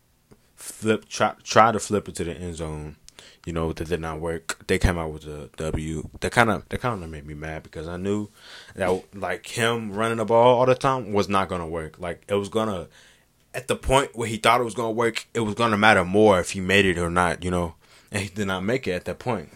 Flip, 0.56 1.06
try, 1.08 1.34
try 1.42 1.70
to 1.70 1.78
flip 1.78 2.08
it 2.08 2.14
to 2.14 2.24
the 2.24 2.32
end 2.32 2.56
zone. 2.56 2.96
You 3.44 3.52
know 3.52 3.72
that 3.72 3.88
did 3.88 4.00
not 4.00 4.20
work. 4.20 4.66
They 4.68 4.78
came 4.78 4.96
out 4.96 5.12
with 5.12 5.24
a 5.26 5.50
W. 5.56 6.08
That 6.20 6.30
kind 6.30 6.48
of 6.48 6.68
that 6.68 6.80
kind 6.80 7.02
of 7.02 7.10
made 7.10 7.26
me 7.26 7.34
mad 7.34 7.64
because 7.64 7.88
I 7.88 7.96
knew 7.96 8.28
that 8.76 9.16
like 9.16 9.46
him 9.46 9.92
running 9.92 10.18
the 10.18 10.24
ball 10.24 10.58
all 10.58 10.66
the 10.66 10.76
time 10.76 11.12
was 11.12 11.28
not 11.28 11.48
gonna 11.48 11.66
work. 11.66 11.98
Like 11.98 12.24
it 12.28 12.34
was 12.34 12.48
gonna 12.48 12.86
at 13.54 13.68
the 13.68 13.76
point 13.76 14.10
where 14.14 14.28
he 14.28 14.36
thought 14.36 14.60
it 14.60 14.64
was 14.64 14.74
gonna 14.74 14.90
work, 14.90 15.26
it 15.34 15.40
was 15.40 15.54
gonna 15.54 15.76
matter 15.76 16.04
more 16.04 16.40
if 16.40 16.50
he 16.50 16.60
made 16.60 16.86
it 16.86 16.98
or 16.98 17.10
not. 17.10 17.44
You 17.44 17.50
know, 17.50 17.74
and 18.10 18.22
he 18.22 18.28
did 18.28 18.46
not 18.46 18.64
make 18.64 18.86
it 18.86 18.92
at 18.92 19.04
that 19.06 19.18
point. 19.18 19.50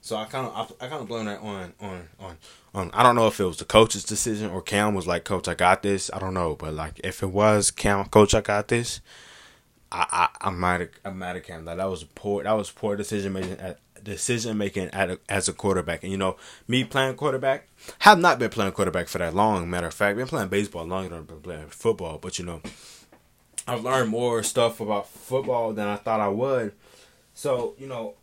So 0.00 0.16
I 0.16 0.24
kind 0.24 0.46
of 0.46 0.72
I, 0.80 0.86
I 0.86 0.88
kind 0.88 1.02
of 1.02 1.08
blame 1.08 1.26
that 1.26 1.40
on 1.40 1.72
on 1.80 2.08
on 2.18 2.36
on. 2.74 2.90
I 2.92 3.02
don't 3.02 3.14
know 3.14 3.28
if 3.28 3.38
it 3.38 3.44
was 3.44 3.58
the 3.58 3.64
coach's 3.64 4.04
decision 4.04 4.50
or 4.50 4.60
Cam 4.60 4.94
was 4.94 5.06
like, 5.06 5.24
"Coach, 5.24 5.46
I 5.48 5.54
got 5.54 5.82
this." 5.82 6.10
I 6.12 6.18
don't 6.18 6.34
know, 6.34 6.56
but 6.56 6.74
like 6.74 7.00
if 7.04 7.22
it 7.22 7.30
was 7.30 7.70
Cam, 7.70 8.06
Coach, 8.06 8.34
I 8.34 8.40
got 8.40 8.68
this. 8.68 9.00
I 9.92 10.06
I 10.10 10.48
I'm 10.48 10.58
mad 10.58 10.82
at 10.82 10.90
I'm 11.04 11.18
mad 11.18 11.36
at 11.36 11.44
Cam 11.44 11.64
that 11.66 11.76
that 11.76 11.88
was 11.88 12.04
poor 12.04 12.42
that 12.42 12.52
was 12.52 12.70
poor 12.70 12.96
decision 12.96 13.32
making 13.32 13.58
at 13.58 13.78
decision 14.02 14.58
making 14.58 14.90
a, 14.92 15.18
as 15.28 15.48
a 15.48 15.52
quarterback. 15.52 16.02
And 16.02 16.10
you 16.12 16.18
know, 16.18 16.36
me 16.66 16.84
playing 16.84 17.14
quarterback 17.16 17.68
have 18.00 18.18
not 18.18 18.38
been 18.38 18.50
playing 18.50 18.72
quarterback 18.72 19.08
for 19.08 19.18
that 19.18 19.34
long. 19.34 19.70
Matter 19.70 19.86
of 19.86 19.94
fact, 19.94 20.16
been 20.16 20.26
playing 20.26 20.48
baseball 20.48 20.84
longer 20.84 21.10
than 21.10 21.24
been 21.24 21.40
playing 21.40 21.68
football. 21.68 22.18
But 22.18 22.38
you 22.38 22.44
know, 22.44 22.60
I've 23.66 23.84
learned 23.84 24.10
more 24.10 24.42
stuff 24.42 24.80
about 24.80 25.08
football 25.08 25.72
than 25.72 25.86
I 25.86 25.96
thought 25.96 26.20
I 26.20 26.28
would. 26.28 26.72
So 27.34 27.74
you 27.78 27.86
know, 27.86 28.14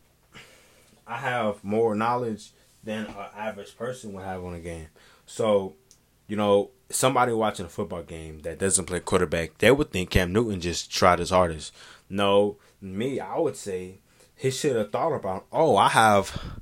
I 1.07 1.17
have 1.17 1.63
more 1.63 1.95
knowledge 1.95 2.51
than 2.83 3.05
an 3.07 3.15
average 3.35 3.77
person 3.77 4.13
would 4.13 4.23
have 4.23 4.43
on 4.43 4.53
a 4.53 4.59
game. 4.59 4.87
So, 5.25 5.75
you 6.27 6.35
know, 6.35 6.71
somebody 6.89 7.33
watching 7.33 7.65
a 7.65 7.69
football 7.69 8.03
game 8.03 8.39
that 8.39 8.59
doesn't 8.59 8.85
play 8.85 8.99
quarterback, 8.99 9.57
they 9.57 9.71
would 9.71 9.91
think 9.91 10.09
Cam 10.09 10.31
Newton 10.31 10.61
just 10.61 10.91
tried 10.91 11.19
his 11.19 11.29
hardest. 11.29 11.73
No, 12.09 12.57
me, 12.81 13.19
I 13.19 13.37
would 13.37 13.55
say 13.55 13.99
he 14.35 14.51
should 14.51 14.75
have 14.75 14.91
thought 14.91 15.13
about. 15.13 15.45
Oh, 15.51 15.75
I 15.77 15.89
have, 15.89 16.61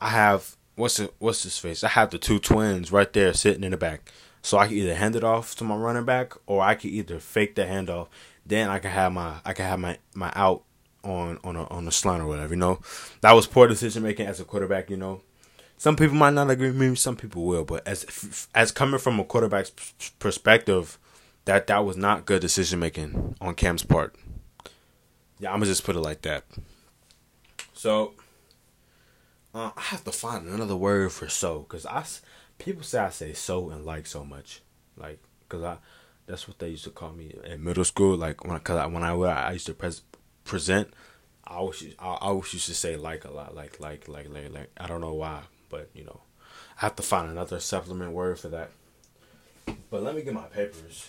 I 0.00 0.10
have 0.10 0.56
what's 0.74 0.98
it, 0.98 1.14
what's 1.18 1.42
his 1.42 1.58
face? 1.58 1.84
I 1.84 1.88
have 1.88 2.10
the 2.10 2.18
two 2.18 2.38
twins 2.38 2.90
right 2.90 3.12
there 3.12 3.32
sitting 3.34 3.64
in 3.64 3.72
the 3.72 3.76
back, 3.76 4.12
so 4.42 4.58
I 4.58 4.66
can 4.66 4.76
either 4.76 4.94
hand 4.94 5.16
it 5.16 5.24
off 5.24 5.54
to 5.56 5.64
my 5.64 5.76
running 5.76 6.04
back 6.04 6.34
or 6.46 6.62
I 6.62 6.74
can 6.74 6.90
either 6.90 7.18
fake 7.18 7.54
the 7.54 7.62
handoff. 7.62 8.08
Then 8.46 8.70
I 8.70 8.78
can 8.78 8.90
have 8.90 9.12
my 9.12 9.36
I 9.44 9.52
can 9.52 9.66
have 9.66 9.78
my 9.78 9.98
my 10.14 10.32
out 10.34 10.62
on 11.04 11.38
on 11.44 11.56
a 11.56 11.64
on 11.66 11.86
a 11.86 11.92
slant 11.92 12.22
or 12.22 12.26
whatever. 12.26 12.54
You 12.54 12.60
know, 12.60 12.80
that 13.20 13.32
was 13.32 13.46
poor 13.46 13.66
decision 13.66 14.02
making 14.02 14.26
as 14.26 14.40
a 14.40 14.44
quarterback. 14.44 14.90
You 14.90 14.96
know, 14.96 15.22
some 15.76 15.96
people 15.96 16.16
might 16.16 16.34
not 16.34 16.50
agree 16.50 16.68
with 16.68 16.76
me, 16.76 16.94
some 16.94 17.16
people 17.16 17.44
will, 17.44 17.64
but 17.64 17.86
as 17.86 18.48
as 18.54 18.72
coming 18.72 18.98
from 18.98 19.20
a 19.20 19.24
quarterback's 19.24 19.70
perspective, 20.18 20.98
that 21.44 21.66
that 21.68 21.84
was 21.84 21.96
not 21.96 22.26
good 22.26 22.40
decision 22.40 22.80
making 22.80 23.36
on 23.40 23.54
Cam's 23.54 23.84
part. 23.84 24.14
Yeah, 25.38 25.50
I'm 25.50 25.56
gonna 25.56 25.66
just 25.66 25.84
put 25.84 25.96
it 25.96 26.00
like 26.00 26.22
that. 26.22 26.44
So, 27.72 28.14
uh, 29.54 29.70
I 29.76 29.80
have 29.82 30.02
to 30.04 30.12
find 30.12 30.48
another 30.48 30.76
word 30.76 31.12
for 31.12 31.28
so 31.28 31.60
because 31.60 31.86
I 31.86 32.04
people 32.58 32.82
say 32.82 32.98
I 32.98 33.10
say 33.10 33.32
so 33.32 33.70
and 33.70 33.84
like 33.84 34.06
so 34.06 34.24
much, 34.24 34.60
like 34.96 35.20
because 35.40 35.64
I 35.64 35.78
that's 36.26 36.46
what 36.46 36.58
they 36.58 36.68
used 36.70 36.84
to 36.84 36.90
call 36.90 37.12
me 37.12 37.34
in 37.44 37.64
middle 37.64 37.84
school. 37.84 38.16
Like 38.16 38.44
when 38.44 38.58
cause 38.60 38.76
I, 38.76 38.86
when 38.86 39.02
I 39.02 39.14
I 39.14 39.52
used 39.52 39.66
to 39.66 39.74
pres- 39.74 40.02
present, 40.44 40.92
I 41.46 41.54
always 41.54 41.82
I 41.98 42.14
always 42.20 42.52
used 42.52 42.66
to 42.66 42.74
say 42.74 42.96
like 42.96 43.24
a 43.24 43.30
lot, 43.30 43.54
like 43.54 43.80
like 43.80 44.08
like 44.08 44.28
like 44.28 44.52
like. 44.52 44.70
I 44.76 44.86
don't 44.86 45.00
know 45.00 45.14
why, 45.14 45.42
but 45.70 45.88
you 45.94 46.04
know, 46.04 46.20
I 46.76 46.82
have 46.82 46.96
to 46.96 47.02
find 47.02 47.30
another 47.30 47.60
supplement 47.60 48.12
word 48.12 48.38
for 48.38 48.48
that. 48.48 48.70
But 49.90 50.02
let 50.02 50.14
me 50.14 50.22
get 50.22 50.34
my 50.34 50.42
papers. 50.42 51.08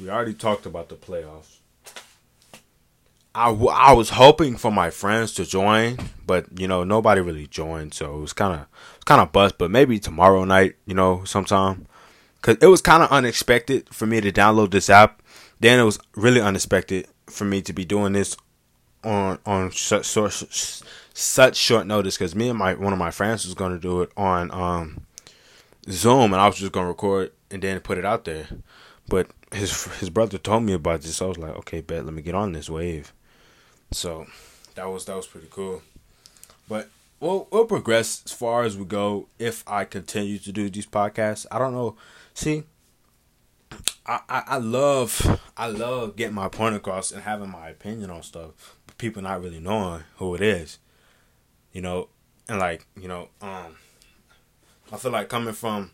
We 0.00 0.10
already 0.10 0.34
talked 0.34 0.64
about 0.66 0.88
the 0.88 0.94
playoffs. 0.94 1.57
I, 3.38 3.50
w- 3.50 3.70
I 3.70 3.92
was 3.92 4.10
hoping 4.10 4.56
for 4.56 4.72
my 4.72 4.90
friends 4.90 5.32
to 5.34 5.44
join, 5.44 5.98
but 6.26 6.46
you 6.58 6.66
know 6.66 6.82
nobody 6.82 7.20
really 7.20 7.46
joined, 7.46 7.94
so 7.94 8.16
it 8.16 8.20
was 8.20 8.32
kind 8.32 8.60
of 8.60 8.66
kind 9.04 9.20
of 9.20 9.30
bust. 9.30 9.58
But 9.58 9.70
maybe 9.70 10.00
tomorrow 10.00 10.44
night, 10.44 10.74
you 10.86 10.94
know, 10.94 11.22
sometime 11.24 11.86
because 12.40 12.56
it 12.60 12.66
was 12.66 12.82
kind 12.82 13.02
of 13.02 13.10
unexpected 13.10 13.88
for 13.94 14.06
me 14.06 14.20
to 14.20 14.32
download 14.32 14.72
this 14.72 14.90
app. 14.90 15.22
Then 15.60 15.78
it 15.78 15.84
was 15.84 16.00
really 16.16 16.40
unexpected 16.40 17.06
for 17.26 17.44
me 17.44 17.62
to 17.62 17.72
be 17.72 17.84
doing 17.84 18.12
this 18.12 18.36
on 19.04 19.38
on 19.46 19.70
such 19.70 20.06
such, 20.06 20.82
such 21.14 21.56
short 21.56 21.86
notice 21.86 22.16
because 22.16 22.34
me 22.34 22.48
and 22.48 22.58
my 22.58 22.74
one 22.74 22.92
of 22.92 22.98
my 22.98 23.12
friends 23.12 23.44
was 23.44 23.54
going 23.54 23.72
to 23.72 23.78
do 23.78 24.02
it 24.02 24.10
on 24.16 24.50
um, 24.50 25.06
Zoom, 25.88 26.32
and 26.32 26.42
I 26.42 26.48
was 26.48 26.56
just 26.56 26.72
going 26.72 26.84
to 26.84 26.88
record 26.88 27.30
and 27.52 27.62
then 27.62 27.78
put 27.78 27.98
it 27.98 28.04
out 28.04 28.24
there. 28.24 28.48
But 29.08 29.30
his 29.52 29.84
his 30.00 30.10
brother 30.10 30.38
told 30.38 30.64
me 30.64 30.72
about 30.72 31.02
this. 31.02 31.16
So 31.16 31.26
I 31.26 31.28
was 31.28 31.38
like, 31.38 31.56
okay, 31.58 31.80
bet, 31.82 32.04
let 32.04 32.14
me 32.14 32.22
get 32.22 32.34
on 32.34 32.50
this 32.50 32.68
wave. 32.68 33.12
So 33.90 34.26
that 34.74 34.86
was 34.88 35.04
that 35.06 35.16
was 35.16 35.26
pretty 35.26 35.48
cool. 35.50 35.82
But 36.68 36.88
we'll 37.20 37.48
we'll 37.50 37.64
progress 37.64 38.22
as 38.24 38.32
far 38.32 38.64
as 38.64 38.76
we 38.76 38.84
go 38.84 39.28
if 39.38 39.64
I 39.66 39.84
continue 39.84 40.38
to 40.38 40.52
do 40.52 40.68
these 40.70 40.86
podcasts. 40.86 41.46
I 41.50 41.58
don't 41.58 41.72
know 41.72 41.96
See, 42.38 42.62
I, 44.06 44.20
I, 44.28 44.42
I 44.46 44.58
love 44.58 45.40
I 45.56 45.66
love 45.66 46.14
getting 46.14 46.36
my 46.36 46.48
point 46.48 46.76
across 46.76 47.10
and 47.10 47.24
having 47.24 47.50
my 47.50 47.68
opinion 47.68 48.10
on 48.10 48.22
stuff, 48.22 48.76
but 48.86 48.96
people 48.96 49.22
not 49.22 49.42
really 49.42 49.58
knowing 49.58 50.04
who 50.18 50.36
it 50.36 50.40
is. 50.40 50.78
You 51.72 51.80
know, 51.80 52.10
and 52.48 52.60
like, 52.60 52.86
you 52.96 53.08
know, 53.08 53.30
um 53.42 53.74
I 54.92 54.98
feel 54.98 55.10
like 55.10 55.28
coming 55.28 55.52
from 55.52 55.90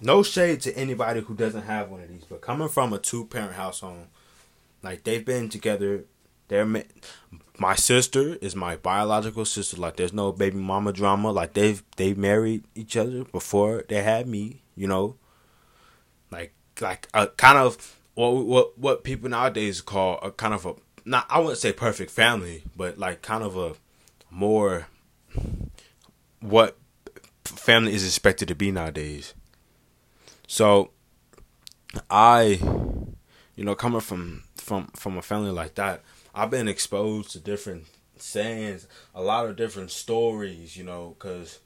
no 0.00 0.22
shade 0.22 0.60
to 0.60 0.76
anybody 0.78 1.20
who 1.20 1.34
doesn't 1.34 1.62
have 1.62 1.90
one 1.90 2.00
of 2.00 2.08
these, 2.08 2.22
but 2.22 2.40
coming 2.40 2.68
from 2.68 2.92
a 2.92 2.98
two 3.00 3.24
parent 3.24 3.54
household, 3.54 4.06
like 4.84 5.02
they've 5.02 5.26
been 5.26 5.48
together, 5.48 6.04
they're 6.48 6.66
my 7.58 7.74
sister 7.76 8.36
is 8.40 8.56
my 8.56 8.76
biological 8.76 9.44
sister. 9.44 9.76
Like 9.76 9.96
there's 9.96 10.12
no 10.12 10.32
baby 10.32 10.56
mama 10.58 10.92
drama. 10.92 11.30
Like 11.30 11.52
they've 11.52 11.82
they 11.96 12.14
married 12.14 12.64
each 12.74 12.96
other 12.96 13.24
before 13.24 13.84
they 13.88 14.02
had 14.02 14.26
me. 14.26 14.62
You 14.74 14.88
know, 14.88 15.16
like 16.30 16.52
like 16.80 17.08
a 17.14 17.28
kind 17.28 17.58
of 17.58 17.96
what 18.14 18.30
what 18.46 18.78
what 18.78 19.04
people 19.04 19.28
nowadays 19.28 19.80
call 19.80 20.18
a 20.22 20.30
kind 20.30 20.54
of 20.54 20.66
a 20.66 20.74
not 21.04 21.26
I 21.28 21.38
wouldn't 21.40 21.58
say 21.58 21.72
perfect 21.72 22.10
family, 22.10 22.64
but 22.76 22.98
like 22.98 23.22
kind 23.22 23.44
of 23.44 23.56
a 23.56 23.74
more 24.30 24.88
what 26.40 26.76
family 27.44 27.94
is 27.94 28.04
expected 28.04 28.48
to 28.48 28.54
be 28.54 28.70
nowadays. 28.70 29.34
So 30.46 30.90
I 32.10 32.58
you 33.54 33.64
know 33.64 33.74
coming 33.74 34.00
from 34.00 34.44
from 34.56 34.88
from 34.96 35.18
a 35.18 35.22
family 35.22 35.50
like 35.50 35.74
that, 35.76 36.02
I've 36.34 36.50
been 36.50 36.68
exposed 36.68 37.30
to 37.32 37.40
different 37.40 37.84
sayings, 38.16 38.86
a 39.14 39.22
lot 39.22 39.46
of 39.46 39.56
different 39.56 39.90
stories, 39.90 40.76
you 40.76 40.84
know, 40.84 41.16
cuz 41.18 41.58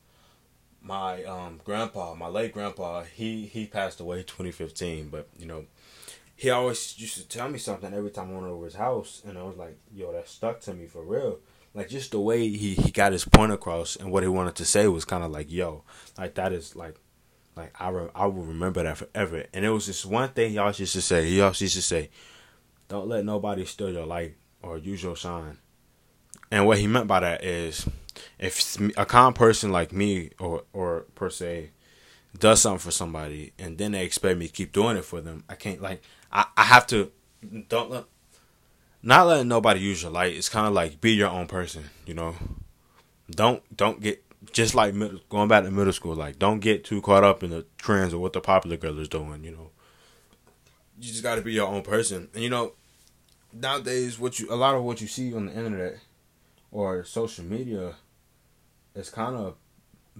my 0.87 1.24
um, 1.24 1.61
grandpa, 1.64 2.14
my 2.14 2.29
late 2.29 2.52
grandpa, 2.52 3.02
he 3.02 3.46
he 3.46 3.66
passed 3.66 4.00
away 4.00 4.22
2015. 4.22 5.09
But 5.09 5.29
you 5.38 5.46
know, 5.46 5.66
he 6.35 6.50
always 6.50 6.98
used 6.98 7.16
to 7.16 7.29
tell 7.29 7.48
me 7.48 7.59
something 7.59 7.92
every 7.92 8.11
time 8.11 8.31
I 8.31 8.35
went 8.35 8.46
over 8.46 8.64
his 8.64 8.74
house, 8.74 9.22
and 9.26 9.37
I 9.37 9.42
was 9.42 9.57
like, 9.57 9.79
"Yo, 9.92 10.12
that 10.12 10.29
stuck 10.29 10.61
to 10.62 10.74
me 10.74 10.87
for 10.87 11.02
real." 11.02 11.40
Like 11.74 11.88
just 11.88 12.12
the 12.12 12.20
way 12.20 12.48
he 12.48 12.74
he 12.74 12.90
got 12.90 13.12
his 13.12 13.24
point 13.24 13.52
across 13.52 13.96
and 13.96 14.11
what 14.11 14.22
he 14.22 14.29
wanted 14.29 14.55
to 14.57 14.64
say 14.64 14.88
was 14.88 15.05
kind 15.05 15.24
of 15.24 15.31
like, 15.31 15.50
"Yo, 15.50 15.85
like 16.16 16.35
that 16.35 16.52
is 16.52 16.76
like." 16.76 16.96
Like 17.57 17.74
I, 17.81 17.88
re- 17.88 18.11
I 18.14 18.26
will 18.26 18.44
remember 18.44 18.83
that 18.83 18.98
forever, 18.98 19.46
and 19.55 19.64
it 19.64 19.70
was 19.70 19.87
just 19.87 20.05
one 20.05 20.29
thing 20.29 20.50
he 20.50 20.59
always 20.59 20.79
used 20.79 20.92
to 20.92 21.00
say. 21.00 21.26
He 21.26 21.40
always 21.40 21.62
used 21.62 21.76
to 21.76 21.81
say, 21.81 22.11
"Don't 22.88 23.09
let 23.09 23.24
nobody 23.24 23.64
steal 23.64 23.90
your 23.90 24.05
light 24.05 24.37
or 24.66 24.79
use 24.79 25.02
your 25.02 25.16
shine." 25.16 25.59
And 26.50 26.66
what 26.66 26.79
he 26.79 26.87
meant 26.87 27.07
by 27.07 27.20
that 27.20 27.44
is, 27.44 27.88
if 28.38 28.79
a 28.96 29.07
calm 29.07 29.35
person 29.35 29.72
like 29.72 29.92
me 29.92 30.31
or 30.38 30.64
or 30.72 31.07
per 31.14 31.31
se 31.31 31.70
does 32.38 32.61
something 32.61 32.79
for 32.79 32.90
somebody 32.90 33.52
and 33.59 33.79
then 33.79 33.92
they 33.92 34.05
expect 34.05 34.38
me 34.38 34.46
to 34.46 34.52
keep 34.52 34.72
doing 34.72 34.96
it 34.96 35.05
for 35.05 35.20
them, 35.20 35.44
I 35.48 35.55
can't 35.55 35.81
like 35.81 36.02
I, 36.33 36.46
I 36.57 36.64
have 36.64 36.87
to 36.88 37.11
don't 37.68 37.90
let 37.90 38.05
not 39.02 39.26
letting 39.26 39.48
nobody 39.48 39.81
use 39.81 40.02
your 40.02 40.11
light. 40.11 40.35
It's 40.35 40.48
kind 40.48 40.66
of 40.66 40.72
like 40.72 41.00
be 41.00 41.12
your 41.12 41.31
own 41.31 41.46
person, 41.46 41.85
you 42.07 42.14
know. 42.14 42.35
Don't 43.31 43.62
don't 43.76 44.00
get 44.00 44.22
just 44.52 44.74
like 44.74 44.94
going 45.29 45.48
back 45.48 45.64
to 45.64 45.70
middle 45.70 45.92
school. 45.92 46.14
Like 46.14 46.38
don't 46.38 46.61
get 46.61 46.85
too 46.85 47.00
caught 47.00 47.24
up 47.24 47.42
in 47.42 47.50
the 47.50 47.64
trends 47.79 48.14
or 48.14 48.18
what 48.18 48.33
the 48.33 48.40
popular 48.40 48.76
girl 48.76 48.98
is 48.98 49.09
doing. 49.09 49.44
You 49.44 49.52
know, 49.52 49.70
you 50.98 51.09
just 51.09 51.22
got 51.22 51.37
to 51.37 51.42
be 51.42 51.52
your 51.52 51.68
own 51.68 51.83
person. 51.83 52.29
And 52.35 52.42
you 52.42 52.50
know, 52.50 52.72
nowadays, 53.61 54.19
what 54.19 54.38
you 54.38 54.53
a 54.53 54.57
lot 54.57 54.75
of 54.75 54.83
what 54.83 55.01
you 55.01 55.07
see 55.07 55.35
on 55.35 55.47
the 55.47 55.53
internet 55.53 55.99
or 56.71 57.05
social 57.05 57.45
media 57.45 57.95
is 58.95 59.11
kind 59.11 59.37
of 59.37 59.57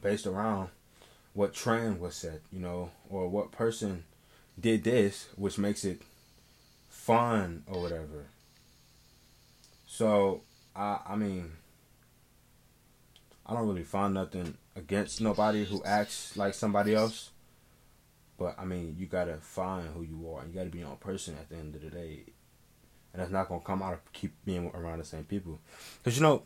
based 0.01 0.27
around 0.27 0.69
what 1.35 1.55
trend 1.55 2.01
was 2.01 2.15
set, 2.15 2.41
you 2.53 2.61
know, 2.61 2.91
or 3.11 3.29
what 3.29 3.53
person 3.53 4.05
did 4.59 4.85
this, 4.85 5.29
which 5.37 5.59
makes 5.59 5.85
it 5.85 6.03
fun 6.89 7.63
or 7.67 7.83
whatever. 7.83 8.27
So 9.87 10.43
I 10.75 10.99
I 11.09 11.17
mean 11.17 11.53
I 13.45 13.55
don't 13.55 13.69
really 13.69 13.85
find 13.85 14.15
nothing 14.15 14.57
against 14.75 15.21
nobody 15.21 15.65
who 15.65 15.83
acts 15.85 16.37
like 16.37 16.55
somebody 16.55 16.95
else. 16.95 17.31
But 18.39 18.57
I 18.59 18.65
mean, 18.65 18.97
you 18.99 19.07
gotta 19.07 19.37
find 19.37 19.89
who 19.95 20.03
you 20.03 20.31
are. 20.31 20.45
You 20.45 20.53
gotta 20.53 20.69
be 20.69 20.81
your 20.81 20.89
own 20.89 20.97
person 20.97 21.37
at 21.41 21.49
the 21.49 21.57
end 21.57 21.75
of 21.75 21.81
the 21.83 21.91
day, 21.91 22.25
and 23.17 23.23
it's 23.23 23.33
not 23.33 23.49
gonna 23.49 23.61
come 23.61 23.83
out 23.83 23.95
of 23.95 24.13
keep 24.13 24.33
being 24.45 24.71
around 24.75 24.99
the 24.99 25.05
same 25.05 25.25
people. 25.25 25.59
Cause 26.05 26.17
you 26.17 26.23
know, 26.23 26.43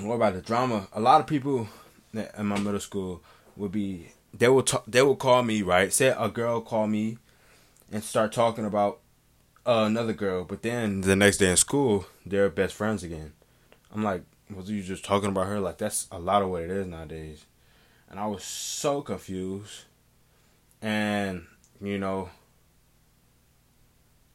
what 0.00 0.16
about 0.16 0.34
the 0.34 0.40
drama? 0.40 0.88
A 0.92 1.00
lot 1.00 1.20
of 1.20 1.28
people 1.28 1.68
in 2.12 2.46
my 2.46 2.58
middle 2.58 2.80
school 2.80 3.22
would 3.56 3.70
be 3.70 4.08
they 4.34 4.48
will 4.48 4.64
talk, 4.64 4.84
they 4.88 5.02
will 5.02 5.14
call 5.14 5.44
me 5.44 5.62
right. 5.62 5.92
Say 5.92 6.08
a 6.08 6.28
girl 6.28 6.60
call 6.60 6.88
me 6.88 7.18
and 7.92 8.02
start 8.02 8.32
talking 8.32 8.64
about 8.64 8.98
uh, 9.64 9.84
another 9.86 10.12
girl, 10.12 10.44
but 10.44 10.62
then 10.62 11.02
the 11.02 11.14
next 11.14 11.36
day 11.36 11.50
in 11.50 11.56
school 11.56 12.06
they're 12.24 12.50
best 12.50 12.74
friends 12.74 13.04
again. 13.04 13.32
I'm 13.94 14.02
like, 14.02 14.24
was 14.52 14.68
you 14.68 14.82
just 14.82 15.04
talking 15.04 15.28
about 15.28 15.46
her? 15.46 15.60
Like 15.60 15.78
that's 15.78 16.08
a 16.10 16.18
lot 16.18 16.42
of 16.42 16.50
what 16.50 16.62
it 16.62 16.70
is 16.70 16.88
nowadays, 16.88 17.44
and 18.10 18.18
I 18.18 18.26
was 18.26 18.42
so 18.42 19.00
confused, 19.00 19.84
and 20.82 21.46
you 21.80 21.98
know, 21.98 22.30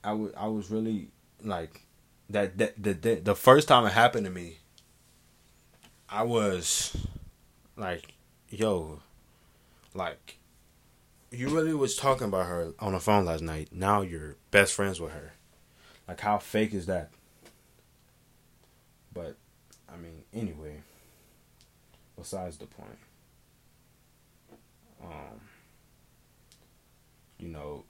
I 0.04 0.14
was 0.14 0.32
I 0.36 0.48
was 0.48 0.72
really 0.72 1.10
like 1.44 1.86
that 2.30 2.58
that 2.58 2.82
the, 2.82 2.94
the 2.94 3.16
the 3.16 3.36
first 3.36 3.68
time 3.68 3.86
it 3.86 3.94
happened 3.94 4.26
to 4.26 4.32
me, 4.32 4.58
I 6.10 6.24
was 6.24 6.96
like, 7.76 8.14
yo, 8.50 9.02
like 9.94 10.38
you 11.32 11.50
really 11.50 11.74
was 11.74 11.96
talking 11.96 12.28
about 12.28 12.48
her 12.48 12.74
on 12.80 12.94
the 12.94 13.00
phone 13.00 13.26
last 13.26 13.42
night. 13.42 13.70
Now 13.72 14.02
you're 14.02 14.36
best 14.50 14.74
friends 14.74 15.00
with 15.00 15.12
her. 15.12 15.34
Like 16.08 16.20
how 16.20 16.40
fake 16.40 16.74
is 16.74 16.88
that? 16.88 17.12
But 19.14 19.38
I 19.92 19.98
mean, 19.98 20.24
anyway, 20.34 20.82
besides 22.18 22.58
the 22.58 22.66
point. 22.66 22.98
Um 25.04 25.42
you 27.38 27.48
know 27.48 27.86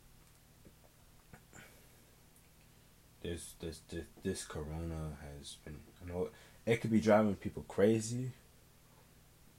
this 3.21 3.53
this 3.60 3.79
this, 3.89 4.05
this 4.23 4.45
corona 4.45 5.17
has 5.21 5.57
been 5.63 5.77
you 6.01 6.12
know 6.12 6.29
it 6.65 6.81
could 6.81 6.91
be 6.91 6.99
driving 6.99 7.36
people 7.36 7.63
crazy 7.67 8.31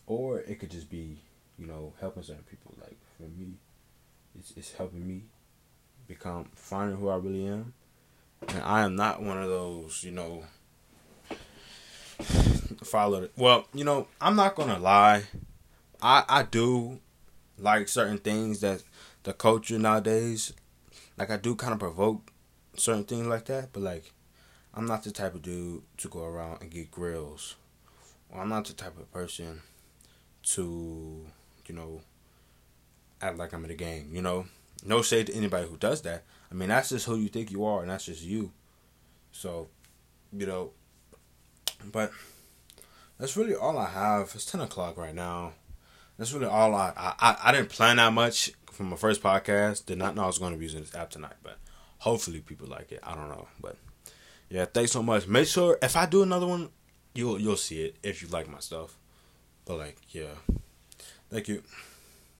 or 0.07 0.40
it 0.40 0.59
could 0.59 0.70
just 0.70 0.90
be, 0.90 1.18
you 1.59 1.66
know, 1.66 1.92
helping 2.01 2.22
certain 2.22 2.44
people 2.44 2.75
like 2.81 2.96
for 3.16 3.25
me 3.25 3.55
it's, 4.38 4.53
it's 4.57 4.72
helping 4.72 5.07
me 5.07 5.22
become 6.07 6.48
finding 6.55 6.96
who 6.96 7.09
I 7.09 7.16
really 7.16 7.46
am. 7.46 7.75
And 8.48 8.62
I 8.62 8.83
am 8.83 8.96
not 8.96 9.22
one 9.22 9.38
of 9.38 9.48
those, 9.48 10.03
you 10.03 10.11
know, 10.11 10.44
follow. 12.83 13.29
Well, 13.37 13.66
you 13.72 13.85
know, 13.85 14.09
I'm 14.20 14.37
not 14.37 14.55
gonna 14.55 14.79
lie. 14.79 15.25
I 16.01 16.25
I 16.29 16.42
do 16.42 16.98
like 17.59 17.88
certain 17.88 18.18
things 18.18 18.61
that 18.61 18.83
the 19.22 19.33
culture 19.33 19.79
nowadays, 19.79 20.53
like 21.16 21.31
I 21.31 21.37
do 21.37 21.55
kind 21.55 21.72
of 21.72 21.79
provoke 21.79 22.32
certain 22.76 23.04
things 23.04 23.26
like 23.26 23.46
that. 23.46 23.72
But 23.72 23.82
like, 23.82 24.12
I'm 24.74 24.87
not 24.87 25.04
the 25.04 25.11
type 25.11 25.35
of 25.35 25.42
dude 25.42 25.82
to 25.98 26.08
go 26.08 26.24
around 26.24 26.62
and 26.62 26.70
get 26.70 26.90
grills. 26.90 27.56
Or 28.30 28.40
I'm 28.40 28.48
not 28.48 28.66
the 28.66 28.72
type 28.72 28.98
of 28.98 29.12
person 29.12 29.61
to, 30.54 31.26
you 31.66 31.74
know, 31.74 32.00
act 33.20 33.38
like 33.38 33.52
I'm 33.52 33.64
in 33.64 33.68
the 33.68 33.74
game. 33.74 34.11
You 34.12 34.22
know, 34.22 34.46
no 34.85 35.02
shade 35.02 35.28
to 35.28 35.35
anybody 35.35 35.68
who 35.68 35.76
does 35.76 36.02
that. 36.02 36.24
I 36.50 36.54
mean, 36.54 36.68
that's 36.68 36.90
just 36.90 37.06
who 37.06 37.16
you 37.16 37.28
think 37.28 37.50
you 37.50 37.64
are, 37.64 37.82
and 37.82 37.90
that's 37.90 38.06
just 38.06 38.22
you. 38.22 38.52
So, 39.32 39.68
you 40.32 40.46
know, 40.46 40.72
but 41.90 42.12
that's 43.18 43.37
really 43.37 43.54
all 43.54 43.78
I 43.78 43.88
have. 43.88 44.32
It's 44.35 44.44
ten 44.44 44.61
o'clock 44.61 44.96
right 44.96 45.14
now. 45.14 45.52
That's 46.18 46.32
really 46.32 46.46
all 46.46 46.74
I 46.74 46.92
I 46.96 47.37
I 47.42 47.52
didn't 47.52 47.70
plan 47.70 47.96
that 47.96 48.12
much 48.12 48.52
from 48.70 48.90
my 48.90 48.96
first 48.96 49.22
podcast. 49.22 49.87
Did 49.87 49.98
not 49.98 50.14
know 50.14 50.24
I 50.24 50.26
was 50.26 50.38
going 50.38 50.52
to 50.52 50.58
be 50.58 50.64
using 50.64 50.80
this 50.80 50.94
app 50.94 51.11
tonight, 51.11 51.37
but 51.42 51.58
hopefully 52.03 52.41
people 52.41 52.67
like 52.67 52.91
it. 52.91 52.99
I 53.03 53.15
don't 53.15 53.29
know, 53.29 53.47
but 53.61 53.77
yeah, 54.51 54.65
thanks 54.65 54.91
so 54.91 55.03
much. 55.03 55.29
Make 55.29 55.47
sure 55.47 55.79
if 55.81 55.97
I 55.97 56.05
do 56.07 56.23
another 56.23 56.47
one, 56.47 56.69
you'll 57.15 57.41
you'll 57.41 57.57
see 57.57 57.85
it 57.85 57.97
if 58.03 58.23
you 58.23 58.29
like 58.29 58.49
my 58.49 58.59
stuff. 58.59 58.99
But 59.65 59.79
like, 59.79 59.97
yeah, 60.11 60.35
thank 61.31 61.49
you. 61.49 61.62